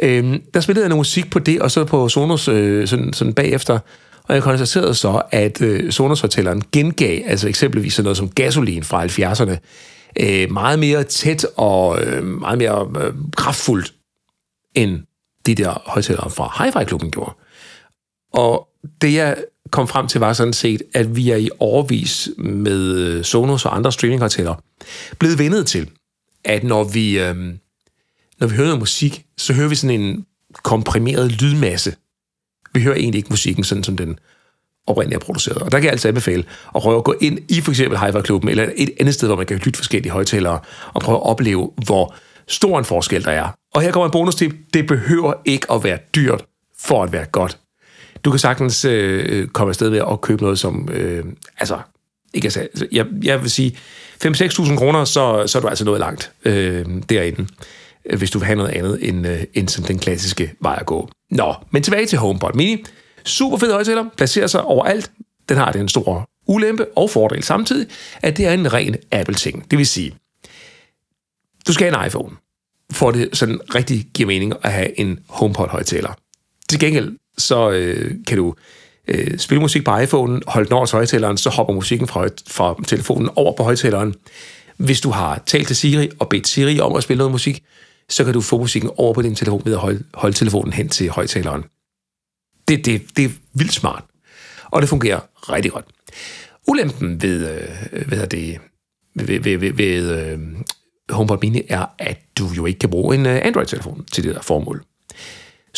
Øhm, 0.00 0.42
der 0.54 0.60
spillede 0.60 0.82
jeg 0.82 0.88
noget 0.88 0.98
musik 0.98 1.30
på 1.30 1.38
det, 1.38 1.60
og 1.60 1.70
så 1.70 1.84
på 1.84 2.08
Sonos 2.08 2.48
øh, 2.48 2.88
sådan, 2.88 3.12
sådan 3.12 3.34
bagefter, 3.34 3.78
og 4.24 4.34
jeg 4.34 4.42
konstaterede 4.42 4.94
så, 4.94 5.22
at 5.30 5.62
øh, 5.62 5.92
Sonos-fortælleren 5.92 6.62
gengav, 6.72 7.20
altså 7.26 7.48
eksempelvis 7.48 7.94
sådan 7.94 8.04
noget 8.04 8.16
som 8.16 8.28
gasolin 8.28 8.84
fra 8.84 9.04
70'erne, 9.04 9.56
øh, 10.20 10.52
meget 10.52 10.78
mere 10.78 11.04
tæt 11.04 11.46
og 11.56 12.02
øh, 12.02 12.24
meget 12.24 12.58
mere 12.58 12.88
øh, 13.00 13.12
kraftfuldt, 13.36 13.94
end 14.74 14.98
de 15.46 15.54
der 15.54 15.82
højtalere 15.86 16.30
fra 16.30 16.64
Hi-Fi-klubben 16.64 17.10
gjorde. 17.10 17.32
Og 18.32 18.68
det 19.02 19.14
jeg 19.14 19.36
kom 19.70 19.88
frem 19.88 20.08
til 20.08 20.20
var 20.20 20.32
sådan 20.32 20.52
set, 20.52 20.82
at 20.94 21.16
vi 21.16 21.30
er 21.30 21.36
i 21.36 21.50
overvis 21.58 22.28
med 22.38 22.94
øh, 22.96 23.24
Sonos 23.24 23.64
og 23.64 23.76
andre 23.76 23.92
streaminghøjtalere 23.92 24.56
blevet 25.18 25.38
vendet 25.38 25.66
til, 25.66 25.90
at 26.44 26.64
når 26.64 26.84
vi... 26.84 27.18
Øh, 27.18 27.36
når 28.40 28.46
vi 28.46 28.56
hører 28.56 28.66
noget 28.66 28.78
musik, 28.78 29.24
så 29.36 29.52
hører 29.52 29.68
vi 29.68 29.74
sådan 29.74 30.00
en 30.00 30.26
komprimeret 30.62 31.32
lydmasse. 31.42 31.94
Vi 32.74 32.82
hører 32.82 32.96
egentlig 32.96 33.18
ikke 33.18 33.30
musikken 33.30 33.64
sådan, 33.64 33.84
som 33.84 33.96
den 33.96 34.18
oprindeligt 34.86 35.22
er 35.22 35.24
produceret. 35.24 35.62
Og 35.62 35.72
der 35.72 35.78
kan 35.78 35.84
jeg 35.84 35.92
altså 35.92 36.08
anbefale 36.08 36.44
at 36.74 36.82
prøve 36.82 36.98
at 36.98 37.04
gå 37.04 37.14
ind 37.20 37.38
i 37.48 37.60
for 37.60 37.70
eksempel 37.70 37.98
hi 37.98 38.20
klubben 38.24 38.50
eller 38.50 38.70
et 38.76 38.90
andet 39.00 39.14
sted, 39.14 39.28
hvor 39.28 39.36
man 39.36 39.46
kan 39.46 39.56
lytte 39.56 39.76
forskellige 39.76 40.12
højtalere, 40.12 40.60
og 40.94 41.02
prøve 41.02 41.16
at 41.16 41.22
opleve, 41.22 41.72
hvor 41.86 42.14
stor 42.46 42.78
en 42.78 42.84
forskel 42.84 43.24
der 43.24 43.30
er. 43.30 43.48
Og 43.74 43.82
her 43.82 43.92
kommer 43.92 44.06
en 44.06 44.12
bonus 44.12 44.34
tip. 44.34 44.54
Det 44.74 44.86
behøver 44.86 45.34
ikke 45.44 45.72
at 45.72 45.84
være 45.84 45.98
dyrt 46.14 46.44
for 46.78 47.02
at 47.02 47.12
være 47.12 47.24
godt. 47.24 47.58
Du 48.24 48.30
kan 48.30 48.38
sagtens 48.38 48.84
øh, 48.84 49.26
øh, 49.28 49.48
komme 49.48 49.70
afsted 49.70 49.90
med 49.90 50.02
at 50.10 50.20
købe 50.20 50.42
noget, 50.42 50.58
som... 50.58 50.88
Øh, 50.92 51.24
altså, 51.58 51.78
ikke 52.34 52.46
altså, 52.46 52.86
jeg, 52.92 53.06
jeg 53.22 53.42
vil 53.42 53.50
sige, 53.50 53.76
5-6.000 54.24 54.76
kroner, 54.76 55.04
så, 55.04 55.46
så 55.46 55.58
er 55.58 55.62
du 55.62 55.68
altså 55.68 55.84
nået 55.84 56.00
langt 56.00 56.32
øh, 56.44 56.86
derinde. 57.08 57.46
Hvis 58.16 58.30
du 58.30 58.38
vil 58.38 58.46
have 58.46 58.56
noget 58.56 58.70
andet 58.70 59.08
end, 59.08 59.26
øh, 59.26 59.44
end 59.54 59.68
sådan 59.68 59.88
den 59.88 59.98
klassiske 59.98 60.52
vej 60.60 60.76
at 60.80 60.86
gå. 60.86 61.10
Nå, 61.30 61.54
men 61.70 61.82
tilbage 61.82 62.06
til 62.06 62.18
HomePod 62.18 62.52
Mini. 62.54 62.84
Super 63.24 63.56
fed 63.56 63.72
højtaler, 63.72 64.04
placerer 64.16 64.46
sig 64.46 64.62
overalt. 64.62 65.10
Den 65.48 65.56
har 65.56 65.72
den 65.72 65.88
store 65.88 66.24
ulempe 66.46 66.86
og 66.96 67.10
fordel 67.10 67.42
samtidig, 67.42 67.86
at 68.22 68.36
det 68.36 68.46
er 68.46 68.52
en 68.52 68.72
ren 68.72 68.96
Apple-ting. 69.12 69.70
Det 69.70 69.78
vil 69.78 69.86
sige, 69.86 70.14
du 71.66 71.72
skal 71.72 71.90
have 71.90 72.00
en 72.00 72.06
iPhone, 72.06 72.36
for 72.92 73.10
det 73.10 73.28
sådan 73.32 73.60
rigtig 73.74 74.06
giver 74.14 74.26
mening 74.26 74.52
at 74.62 74.72
have 74.72 75.00
en 75.00 75.18
HomePod-højtaler. 75.28 76.12
Til 76.68 76.80
gengæld, 76.80 77.16
så 77.38 77.70
øh, 77.70 78.14
kan 78.26 78.36
du 78.36 78.54
øh, 79.08 79.38
spille 79.38 79.60
musik 79.60 79.84
på 79.84 79.98
iPhone, 79.98 80.40
holde 80.46 80.66
den 80.66 80.74
over 80.74 80.86
til 80.86 80.96
højtaleren, 80.96 81.36
så 81.36 81.50
hopper 81.50 81.74
musikken 81.74 82.08
fra, 82.08 82.28
fra 82.46 82.76
telefonen 82.86 83.30
over 83.36 83.52
på 83.56 83.62
højtaleren. 83.62 84.14
Hvis 84.76 85.00
du 85.00 85.10
har 85.10 85.42
talt 85.46 85.66
til 85.66 85.76
Siri 85.76 86.08
og 86.18 86.28
bedt 86.28 86.48
Siri 86.48 86.80
om 86.80 86.96
at 86.96 87.02
spille 87.02 87.18
noget 87.18 87.32
musik, 87.32 87.64
så 88.08 88.24
kan 88.24 88.34
du 88.34 88.40
få 88.40 88.58
musikken 88.58 88.90
over 88.96 89.14
på 89.14 89.22
din 89.22 89.34
telefon 89.34 89.62
ved 89.64 89.72
at 89.72 89.78
holde, 89.78 90.04
holde 90.14 90.36
telefonen 90.36 90.72
hen 90.72 90.88
til 90.88 91.08
højtaleren. 91.10 91.64
Det, 92.68 92.86
det, 92.86 93.02
det 93.16 93.24
er 93.24 93.28
vildt 93.54 93.72
smart, 93.72 94.04
og 94.64 94.82
det 94.82 94.88
fungerer 94.88 95.20
rigtig 95.52 95.72
godt. 95.72 95.84
Ulempen 96.68 97.22
ved, 97.22 97.50
øh, 97.50 98.10
ved, 98.10 98.26
det, 98.26 98.58
ved, 99.14 99.40
ved, 99.40 99.58
ved, 99.58 99.72
ved 99.72 100.32
øh, 100.32 100.38
HomePod 101.10 101.38
Mini 101.42 101.62
er, 101.68 101.86
at 101.98 102.18
du 102.38 102.46
jo 102.56 102.66
ikke 102.66 102.78
kan 102.78 102.90
bruge 102.90 103.14
en 103.14 103.26
øh, 103.26 103.40
Android-telefon 103.42 104.04
til 104.12 104.24
det 104.24 104.34
der 104.34 104.42
formål. 104.42 104.84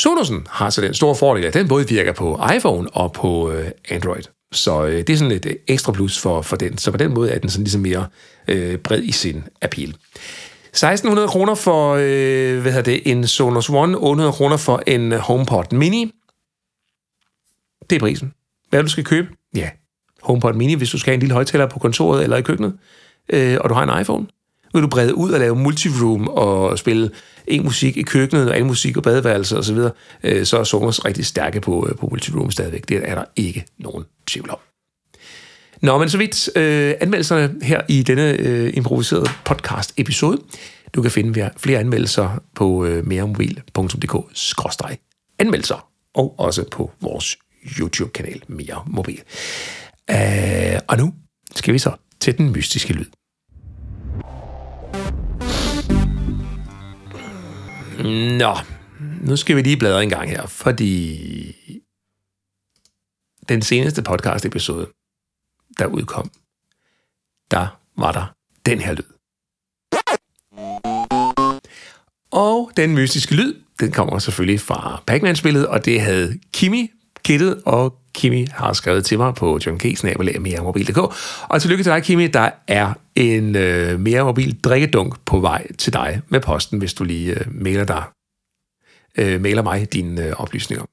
Sonosen 0.00 0.46
har 0.50 0.70
så 0.70 0.80
den 0.80 0.94
store 0.94 1.14
fordel, 1.14 1.44
at 1.44 1.54
den 1.54 1.68
både 1.68 1.88
virker 1.88 2.12
på 2.12 2.40
iPhone 2.56 2.90
og 2.90 3.12
på 3.12 3.52
øh, 3.52 3.70
Android. 3.88 4.22
Så 4.52 4.86
øh, 4.86 4.98
det 4.98 5.10
er 5.10 5.16
sådan 5.16 5.32
et 5.32 5.46
øh, 5.46 5.54
ekstra 5.68 5.92
plus 5.92 6.18
for, 6.18 6.42
for 6.42 6.56
den. 6.56 6.78
Så 6.78 6.90
på 6.90 6.96
den 6.96 7.14
måde 7.14 7.30
er 7.30 7.38
den 7.38 7.50
sådan 7.50 7.64
ligesom 7.64 7.80
mere 7.80 8.06
øh, 8.48 8.78
bred 8.78 9.02
i 9.02 9.12
sin 9.12 9.44
appeal. 9.62 9.88
1600 9.88 11.28
kroner 11.28 11.54
for 11.54 11.94
øh, 11.94 12.60
hvad 12.60 12.72
hedder 12.72 12.82
det, 12.82 13.00
en 13.04 13.26
Sonos 13.26 13.70
One, 13.70 13.96
800 13.96 14.32
kroner 14.32 14.56
for 14.56 14.82
en 14.86 15.12
øh, 15.12 15.18
HomePod 15.18 15.64
Mini. 15.72 16.12
Det 17.90 17.96
er 17.96 18.00
prisen. 18.00 18.32
Hvad 18.70 18.82
du 18.82 18.88
skal 18.88 19.04
købe? 19.04 19.28
Ja, 19.54 19.70
HomePod 20.22 20.52
Mini, 20.52 20.74
hvis 20.74 20.90
du 20.90 20.98
skal 20.98 21.10
have 21.10 21.14
en 21.14 21.20
lille 21.20 21.34
højtaler 21.34 21.66
på 21.66 21.78
kontoret 21.78 22.22
eller 22.22 22.36
i 22.36 22.42
køkkenet, 22.42 22.78
øh, 23.32 23.58
og 23.60 23.70
du 23.70 23.74
har 23.74 23.94
en 23.94 24.00
iPhone. 24.00 24.26
Vil 24.72 24.82
du 24.82 24.88
brede 24.88 25.14
ud 25.14 25.30
og 25.30 25.40
lave 25.40 25.56
multiroom 25.56 26.28
og 26.28 26.78
spille 26.78 27.10
en 27.46 27.64
musik 27.64 27.96
i 27.96 28.02
køkkenet 28.02 28.48
og 28.48 28.54
anden 28.54 28.66
musik 28.66 28.96
og 28.96 29.02
badeværelse 29.02 29.58
osv., 29.58 29.76
så, 29.76 29.90
øh, 30.22 30.46
så 30.46 30.58
er 30.58 30.64
Sonos 30.64 31.04
rigtig 31.04 31.26
stærke 31.26 31.60
på, 31.60 31.86
øh, 31.90 31.96
på 31.96 32.08
multiroom 32.10 32.50
stadigvæk. 32.50 32.88
Det 32.88 33.00
er 33.04 33.14
der 33.14 33.24
ikke 33.36 33.64
nogen 33.78 34.04
tvivl 34.26 34.50
om. 34.50 34.58
Nå, 35.82 35.98
men 35.98 36.08
så 36.08 36.18
vidt 36.18 36.56
øh, 36.56 36.94
anmeldelserne 37.00 37.54
her 37.62 37.80
i 37.88 38.02
denne 38.02 38.30
øh, 38.30 38.76
improviserede 38.76 39.26
podcast-episode. 39.44 40.38
Du 40.94 41.02
kan 41.02 41.10
finde 41.10 41.50
flere 41.56 41.78
anmeldelser 41.78 42.42
på 42.54 42.84
øh, 42.84 43.06
meremobil.dk-anmeldelser, 43.06 45.88
og 46.14 46.34
også 46.38 46.64
på 46.70 46.90
vores 47.00 47.38
YouTube-kanal 47.80 48.42
Mere 48.48 48.82
Mobil. 48.86 49.20
Uh, 50.12 50.16
og 50.88 50.96
nu 50.96 51.14
skal 51.54 51.74
vi 51.74 51.78
så 51.78 51.92
til 52.20 52.38
den 52.38 52.52
mystiske 52.52 52.92
lyd. 52.92 53.19
Nå, 58.38 58.56
nu 59.20 59.36
skal 59.36 59.56
vi 59.56 59.62
lige 59.62 59.76
bladre 59.76 60.02
en 60.02 60.08
gang 60.08 60.30
her, 60.30 60.46
fordi 60.46 61.82
den 63.48 63.62
seneste 63.62 64.02
podcast-episode, 64.02 64.86
der 65.78 65.86
udkom, 65.86 66.30
der 67.50 67.80
var 67.96 68.12
der 68.12 68.34
den 68.66 68.80
her 68.80 68.92
lyd. 68.92 69.10
Og 72.30 72.70
den 72.76 72.94
mystiske 72.94 73.34
lyd, 73.34 73.62
den 73.80 73.92
kommer 73.92 74.18
selvfølgelig 74.18 74.60
fra 74.60 75.02
Pac-Man-spillet, 75.06 75.66
og 75.66 75.84
det 75.84 76.00
havde 76.00 76.40
Kimi 76.52 76.90
kittet, 77.24 77.62
og 77.66 77.99
Kimi 78.14 78.46
har 78.50 78.72
skrevet 78.72 79.04
til 79.04 79.18
mig 79.18 79.34
på 79.34 79.58
johnkesnabelag.meremobil.dk. 79.66 80.98
Og 81.48 81.62
tillykke 81.62 81.84
til 81.84 81.92
dig, 81.92 82.02
Kimi, 82.02 82.26
der 82.26 82.50
er 82.68 82.92
en 83.16 83.56
øh, 83.56 84.00
mere 84.00 84.24
mobil 84.24 84.60
drikkedunk 84.60 85.14
på 85.24 85.40
vej 85.40 85.66
til 85.78 85.92
dig 85.92 86.20
med 86.28 86.40
posten, 86.40 86.78
hvis 86.78 86.94
du 86.94 87.04
lige 87.04 87.30
øh, 87.32 87.46
mailer 87.50 87.84
dig, 87.84 88.04
øh, 89.18 89.40
mailer 89.40 89.62
mig 89.62 89.92
dine 89.92 90.26
øh, 90.26 90.32
oplysninger. 90.32 90.84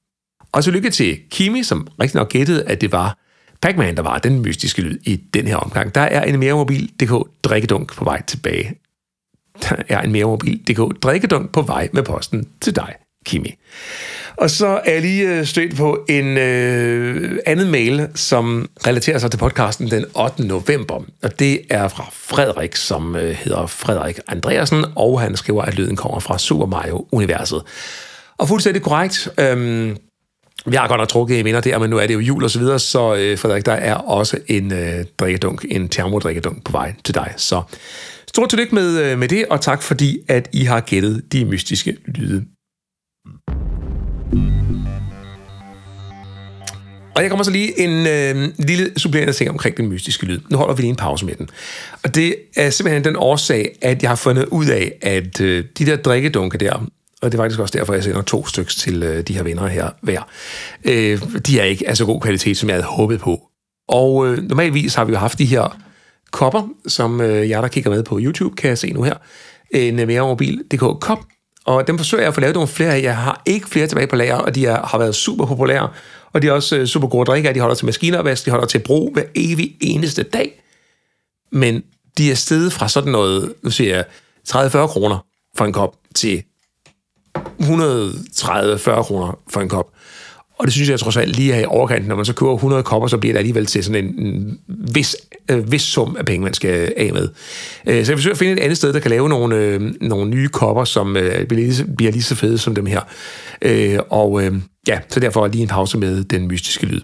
Og 0.52 0.64
tillykke 0.64 0.90
til 0.90 1.20
Kimi, 1.32 1.64
som 1.64 1.88
rigtig 2.00 2.18
nok 2.18 2.30
gættede, 2.30 2.64
at 2.64 2.82
det 2.82 2.92
var 2.92 3.18
Pac-Man, 3.62 3.96
der 3.96 4.02
var 4.02 4.18
den 4.18 4.42
mystiske 4.42 4.82
lyd 4.82 5.00
i 5.04 5.16
den 5.16 5.48
her 5.48 5.56
omgang. 5.56 5.96
Der 5.96 6.02
er 6.02 6.24
en 6.24 6.40
mere 6.40 6.54
mobil.dk 6.54 7.44
drikkedunk 7.44 7.96
på 7.96 8.04
vej 8.04 8.22
tilbage. 8.22 8.76
Der 9.64 9.76
er 9.88 10.02
en 10.02 10.12
mere 10.12 10.26
mobil.dk 10.26 11.04
drikkedunk 11.04 11.52
på 11.52 11.62
vej 11.62 11.90
med 11.94 12.04
posten 12.04 12.48
til 12.62 12.76
dig, 12.76 12.96
Kimi. 13.28 13.56
Og 14.38 14.50
så 14.50 14.68
er 14.86 14.94
jeg 14.94 15.02
lige 15.02 15.30
øh, 15.30 15.46
stødt 15.46 15.76
på 15.76 16.06
en 16.10 16.38
øh, 16.38 17.40
anden 17.46 17.72
mail, 17.72 18.08
som 18.16 18.70
relaterer 18.88 19.18
sig 19.18 19.32
til 19.32 19.38
podcasten 19.38 19.92
den 19.92 20.06
8. 20.16 20.44
november. 20.44 21.04
Og 21.24 21.40
det 21.40 21.62
er 21.70 21.88
fra 21.88 22.06
Frederik, 22.14 22.76
som 22.76 23.16
øh, 23.16 23.30
hedder 23.30 23.68
Frederik 23.68 24.20
Andreasen, 24.28 24.86
og 24.96 25.22
han 25.22 25.38
skriver, 25.38 25.62
at 25.62 25.76
lyden 25.76 25.96
kommer 25.96 26.20
fra 26.20 26.38
Super 26.38 26.66
Mario-universet. 26.66 27.62
Og 28.38 28.48
fuldstændig 28.48 28.82
korrekt. 28.82 29.30
Øh, 29.40 29.96
vi 30.66 30.76
har 30.76 30.88
godt 30.88 31.00
nok 31.00 31.10
trukket 31.10 31.38
i 31.38 31.44
minder 31.44 31.62
der, 31.62 31.80
men 31.80 31.90
nu 31.90 31.98
er 31.98 32.08
det 32.08 32.14
jo 32.14 32.20
jul 32.20 32.44
og 32.44 32.52
så 32.52 32.60
videre, 32.60 32.80
så 32.80 33.16
øh, 33.16 33.38
Frederik, 33.38 33.66
der 33.66 33.74
er 33.74 33.94
også 33.94 34.38
en 34.48 34.74
øh, 34.74 35.06
drikkedunk, 35.20 35.66
en 35.70 35.90
termodrikkedunk 35.90 36.64
på 36.66 36.72
vej 36.72 36.94
til 37.04 37.16
dig. 37.16 37.34
Så 37.38 37.62
stort 38.28 38.50
tillykke 38.50 38.76
med, 38.76 39.00
øh, 39.00 39.20
med 39.20 39.28
det, 39.28 39.46
og 39.50 39.62
tak 39.62 39.82
fordi, 39.82 40.20
at 40.28 40.50
I 40.54 40.64
har 40.64 40.80
gættet 40.80 41.24
de 41.32 41.46
mystiske 41.46 41.98
lyde. 42.06 42.46
Og 47.18 47.24
jeg 47.24 47.30
kommer 47.30 47.44
så 47.44 47.52
lige 47.52 47.80
en 47.80 48.08
øh, 48.08 48.54
lille 48.58 48.92
supplerende 48.98 49.34
ting 49.34 49.50
omkring 49.50 49.78
den 49.78 49.88
mystiske 49.88 50.26
lyd. 50.26 50.40
Nu 50.50 50.58
holder 50.58 50.74
vi 50.74 50.82
lige 50.82 50.90
en 50.90 50.96
pause 50.96 51.26
med 51.26 51.36
den. 51.36 51.50
Og 52.04 52.16
det 52.16 52.36
er 52.56 52.70
simpelthen 52.70 53.04
den 53.04 53.16
årsag, 53.16 53.78
at 53.82 54.02
jeg 54.02 54.10
har 54.10 54.16
fundet 54.16 54.46
ud 54.46 54.66
af, 54.66 54.92
at 55.02 55.42
øh, 55.42 55.64
de 55.78 55.86
der 55.86 55.96
drikkedunke 55.96 56.58
der, 56.58 56.74
og 57.22 57.32
det 57.32 57.34
er 57.34 57.42
faktisk 57.42 57.60
også 57.60 57.78
derfor, 57.78 57.94
jeg 57.94 58.04
sender 58.04 58.22
to 58.22 58.48
stykker 58.48 58.72
til 58.72 59.04
øh, 59.04 59.24
de 59.24 59.34
her 59.34 59.44
venner 59.44 59.68
her 59.68 59.90
hver, 60.02 60.22
øh, 60.84 61.22
de 61.48 61.60
er 61.60 61.64
ikke 61.64 61.90
af 61.90 61.98
så 61.98 62.06
god 62.06 62.22
kvalitet, 62.22 62.58
som 62.58 62.70
jeg 62.70 62.76
havde 62.76 62.88
håbet 62.88 63.20
på. 63.20 63.42
Og 63.88 64.28
øh, 64.28 64.44
normalvis 64.44 64.96
har 64.96 65.06
vi 65.06 65.12
jo 65.12 65.18
haft 65.18 65.40
de 65.40 65.46
her 65.46 65.78
kopper, 66.32 66.70
som 66.88 67.22
øh, 67.22 67.50
jeg, 67.50 67.62
der 67.62 67.68
kigger 67.68 67.90
med 67.90 68.04
på 68.04 68.20
YouTube, 68.22 68.56
kan 68.56 68.70
jeg 68.70 68.78
se 68.78 68.92
nu 68.92 69.04
her. 69.04 69.16
Øh, 69.76 69.82
en 69.82 70.00
øh, 70.00 70.08
mere 70.08 70.22
mobil.dk 70.22 71.00
kop, 71.02 71.20
og 71.66 71.88
dem 71.88 71.98
forsøger 71.98 72.22
jeg 72.22 72.28
at 72.28 72.34
få 72.34 72.42
lavet 72.42 72.56
nogle 72.56 72.68
flere 72.68 72.96
af. 72.96 73.02
Jeg 73.02 73.18
har 73.18 73.42
ikke 73.46 73.68
flere 73.68 73.88
tilbage 73.88 74.08
på 74.08 74.16
lager, 74.16 74.36
og 74.36 74.56
de 74.56 74.66
er, 74.66 74.86
har 74.86 74.98
været 74.98 75.16
super 75.16 75.46
populære. 75.46 75.90
Og 76.38 76.41
de 76.41 76.48
er 76.48 76.51
også 76.51 76.75
øh, 76.77 76.88
super 76.88 77.08
gode 77.08 77.25
drikker, 77.25 77.53
De 77.53 77.60
holder 77.60 77.75
til 77.75 77.86
maskinopvask, 77.86 78.46
de 78.46 78.51
holder 78.51 78.65
til 78.65 78.79
brug 78.79 79.13
hver 79.13 79.24
evig 79.36 79.75
eneste 79.79 80.24
dag. 80.24 80.63
Men 81.51 81.84
de 82.17 82.32
er 82.32 82.36
steget 82.36 82.74
fra 82.74 82.88
sådan 82.88 83.12
noget, 83.12 83.53
nu 83.63 83.70
siger 83.70 83.96
jeg, 83.96 84.06
30-40 84.50 84.88
kroner 84.88 85.25
for 85.56 85.65
en 85.65 85.74
kop 85.74 85.96
til 86.15 86.44
130-40 87.38 89.03
kroner 89.03 89.39
for 89.50 89.62
en 89.62 89.70
kop. 89.70 89.91
Og 90.60 90.65
det 90.65 90.74
synes 90.74 90.89
jeg 90.89 91.00
trods 91.00 91.17
alt 91.17 91.36
lige 91.36 91.53
er 91.53 91.60
i 91.60 91.65
overkanten. 91.65 92.08
Når 92.08 92.15
man 92.15 92.25
så 92.25 92.34
køber 92.34 92.53
100 92.53 92.84
kopper, 92.84 93.08
så 93.08 93.17
bliver 93.17 93.34
det 93.34 93.38
alligevel 93.38 93.65
til 93.65 93.84
sådan 93.84 94.06
en, 94.06 94.25
en 94.25 94.60
vis, 94.67 95.15
øh, 95.51 95.72
vis 95.72 95.82
sum 95.82 96.16
af 96.20 96.25
penge, 96.25 96.44
man 96.44 96.54
skal 96.54 96.94
af 96.98 97.13
med. 97.13 97.30
Øh, 97.88 98.06
så 98.06 98.12
jeg 98.12 98.18
forsøger 98.18 98.34
at 98.34 98.38
finde 98.38 98.54
et 98.54 98.60
andet 98.60 98.77
sted, 98.77 98.94
der 98.94 99.00
kan 99.00 99.12
lave 99.12 99.30
nogle, 99.30 99.56
øh, 99.56 99.82
nogle 100.01 100.30
nye 100.30 100.48
kopper, 100.48 100.84
som 100.84 101.18
øh, 101.18 101.46
bliver, 101.46 101.63
lige, 101.63 101.86
bliver 101.98 102.12
lige 102.12 102.24
så 102.24 102.36
fede 102.36 102.58
som 102.58 102.75
dem 102.75 102.86
her. 102.86 103.01
Øh, 103.62 104.00
og 104.10 104.44
øh, 104.44 104.54
ja, 104.88 105.00
så 105.10 105.20
derfor 105.20 105.48
lige 105.48 105.62
en 105.62 105.68
pause 105.68 105.98
med 105.98 106.24
den 106.24 106.48
mystiske 106.48 106.86
lyd. 106.86 107.01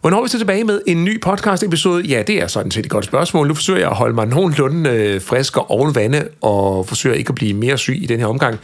Hvornår 0.00 0.18
er 0.18 0.22
vi 0.22 0.28
så 0.28 0.38
tilbage 0.38 0.64
med 0.64 0.80
en 0.86 1.04
ny 1.04 1.20
podcast-episode? 1.20 2.02
Ja, 2.04 2.22
det 2.22 2.42
er 2.42 2.46
sådan 2.46 2.70
set 2.70 2.84
et 2.84 2.90
godt 2.90 3.04
spørgsmål. 3.04 3.48
Nu 3.48 3.54
forsøger 3.54 3.80
jeg 3.80 3.90
at 3.90 3.96
holde 3.96 4.14
mig 4.14 4.26
nogenlunde 4.26 4.90
øh, 4.90 5.20
frisk 5.20 5.56
og 5.56 5.70
oven 5.70 5.94
vande, 5.94 6.28
og 6.40 6.88
forsøger 6.88 7.16
ikke 7.16 7.28
at 7.28 7.34
blive 7.34 7.54
mere 7.54 7.78
syg 7.78 8.02
i 8.02 8.06
den 8.06 8.20
her 8.20 8.26
omgang. 8.26 8.58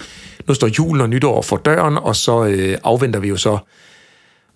Nu 0.48 0.54
står 0.54 0.68
julen 0.78 1.00
og 1.00 1.08
nytår 1.08 1.42
for 1.42 1.56
døren, 1.56 1.98
og 1.98 2.16
så 2.16 2.44
øh, 2.44 2.78
afventer 2.84 3.20
vi 3.20 3.28
jo 3.28 3.36
så 3.36 3.58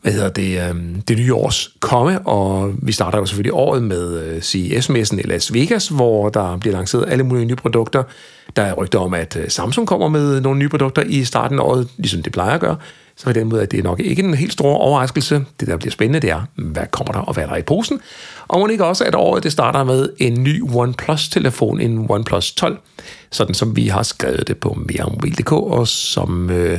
hvad 0.02 0.12
hedder 0.12 0.28
det, 0.28 0.60
øh, 0.60 0.74
det 1.08 1.18
nye 1.18 1.34
års 1.34 1.70
komme, 1.80 2.18
og 2.20 2.72
vi 2.82 2.92
starter 2.92 3.18
jo 3.18 3.26
selvfølgelig 3.26 3.54
året 3.54 3.82
med 3.82 4.22
øh, 4.22 4.42
CES-messen 4.42 5.18
i 5.18 5.22
Las 5.22 5.54
Vegas, 5.54 5.88
hvor 5.88 6.28
der 6.28 6.56
bliver 6.56 6.76
lanceret 6.76 7.04
alle 7.08 7.24
mulige 7.24 7.44
nye 7.44 7.54
produkter. 7.54 8.02
Der 8.56 8.62
er 8.62 8.72
rygter 8.72 8.98
om, 8.98 9.14
at 9.14 9.36
øh, 9.36 9.48
Samsung 9.48 9.86
kommer 9.86 10.08
med 10.08 10.40
nogle 10.40 10.58
nye 10.58 10.68
produkter 10.68 11.02
i 11.02 11.24
starten 11.24 11.58
af 11.58 11.62
året, 11.62 11.88
ligesom 11.96 12.22
det 12.22 12.32
plejer 12.32 12.54
at 12.54 12.60
gøre. 12.60 12.76
Så 13.16 13.24
på 13.24 13.32
den 13.32 13.48
måde, 13.48 13.62
at 13.62 13.70
det 13.70 13.78
er 13.78 13.82
nok 13.82 14.00
ikke 14.00 14.22
en 14.22 14.34
helt 14.34 14.52
stor 14.52 14.74
overraskelse. 14.74 15.44
Det, 15.60 15.68
der 15.68 15.76
bliver 15.76 15.92
spændende, 15.92 16.20
det 16.20 16.30
er, 16.30 16.42
hvad 16.54 16.86
kommer 16.90 17.12
der, 17.12 17.20
og 17.20 17.34
hvad 17.34 17.44
er 17.44 17.48
der 17.48 17.56
i 17.56 17.62
posen? 17.62 18.00
Og 18.48 18.60
må 18.60 18.66
ikke 18.66 18.84
også, 18.84 19.04
at 19.04 19.14
året 19.14 19.42
det 19.42 19.52
starter 19.52 19.84
med 19.84 20.08
en 20.18 20.42
ny 20.42 20.62
OnePlus-telefon, 20.74 21.80
en 21.80 22.06
OnePlus 22.08 22.52
12, 22.52 22.78
sådan 23.30 23.54
som 23.54 23.76
vi 23.76 23.86
har 23.86 24.02
skrevet 24.02 24.48
det 24.48 24.58
på 24.58 24.78
meremobil.dk, 24.88 25.52
og 25.52 25.88
som... 25.88 26.50
Øh, 26.50 26.78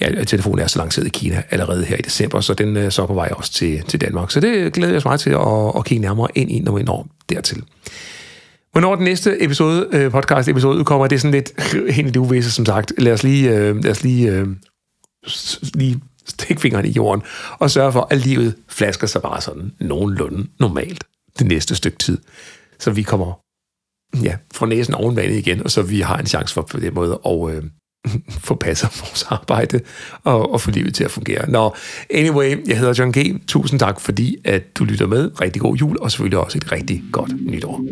ja, 0.00 0.24
telefonen 0.24 0.58
er 0.58 0.66
så 0.66 0.78
lanceret 0.78 1.06
i 1.06 1.10
Kina 1.10 1.42
allerede 1.50 1.84
her 1.84 1.96
i 1.96 2.02
december, 2.02 2.40
så 2.40 2.54
den 2.54 2.76
øh, 2.76 2.84
er 2.84 2.90
så 2.90 3.06
på 3.06 3.14
vej 3.14 3.28
også 3.36 3.52
til, 3.52 3.82
til 3.82 4.00
Danmark. 4.00 4.30
Så 4.30 4.40
det 4.40 4.72
glæder 4.72 4.92
jeg 4.92 5.02
mig 5.04 5.10
meget 5.10 5.20
til 5.20 5.30
at, 5.30 5.72
at 5.76 5.84
kigge 5.84 6.02
nærmere 6.02 6.28
ind 6.34 6.50
i, 6.50 6.60
når 6.60 6.76
vi 6.76 6.82
når 6.82 7.08
dertil. 7.28 7.62
Hvornår 8.72 8.94
den 8.94 9.04
næste 9.04 9.44
episode, 9.44 9.88
øh, 9.92 10.10
podcast 10.10 10.48
episode 10.48 10.78
udkommer, 10.78 11.06
det 11.06 11.16
er 11.16 11.20
sådan 11.20 11.34
lidt 11.34 11.52
hen 11.96 12.06
i 12.06 12.10
det 12.10 12.16
uvisse, 12.16 12.50
som 12.50 12.66
sagt. 12.66 12.92
Lad 12.98 13.12
os 13.12 13.22
lige, 13.22 13.50
øh, 13.50 13.84
lad 13.84 13.90
os 13.90 14.02
lige, 14.02 14.30
øh, 14.32 14.48
lige 15.74 16.00
stikke 16.26 16.60
fingeren 16.60 16.86
i 16.86 16.90
jorden 16.90 17.22
og 17.58 17.70
sørge 17.70 17.92
for, 17.92 18.06
at 18.10 18.18
livet 18.18 18.54
flasker 18.68 19.06
sig 19.06 19.22
bare 19.22 19.40
sådan 19.40 19.72
nogenlunde 19.80 20.46
normalt 20.60 21.04
det 21.38 21.46
næste 21.46 21.74
stykke 21.76 21.98
tid. 21.98 22.18
Så 22.78 22.90
vi 22.90 23.02
kommer 23.02 23.40
ja, 24.22 24.36
fra 24.54 24.66
næsen 24.66 24.94
oven 24.94 25.16
vandet 25.16 25.36
igen, 25.36 25.62
og 25.62 25.70
så 25.70 25.82
vi 25.82 26.00
har 26.00 26.18
en 26.18 26.26
chance 26.26 26.54
for 26.54 26.62
på 26.62 26.80
den 26.80 26.94
måde 26.94 27.20
at, 27.26 27.54
øh, 27.54 27.62
få 28.46 28.54
passet 28.54 28.90
vores 29.00 29.26
arbejde 29.28 29.80
og, 30.22 30.52
og 30.52 30.60
få 30.60 30.70
livet 30.70 30.94
til 30.94 31.04
at 31.04 31.10
fungere. 31.10 31.50
Nå, 31.50 31.74
anyway, 32.10 32.68
jeg 32.68 32.78
hedder 32.78 32.94
John 32.98 33.12
G. 33.12 33.46
Tusind 33.46 33.80
tak, 33.80 34.00
fordi 34.00 34.36
at 34.44 34.78
du 34.78 34.84
lytter 34.84 35.06
med. 35.06 35.40
Rigtig 35.40 35.62
god 35.62 35.76
jul, 35.76 35.98
og 36.00 36.10
selvfølgelig 36.10 36.38
også 36.38 36.58
et 36.58 36.72
rigtig 36.72 37.02
godt 37.12 37.46
nytår. 37.46 37.84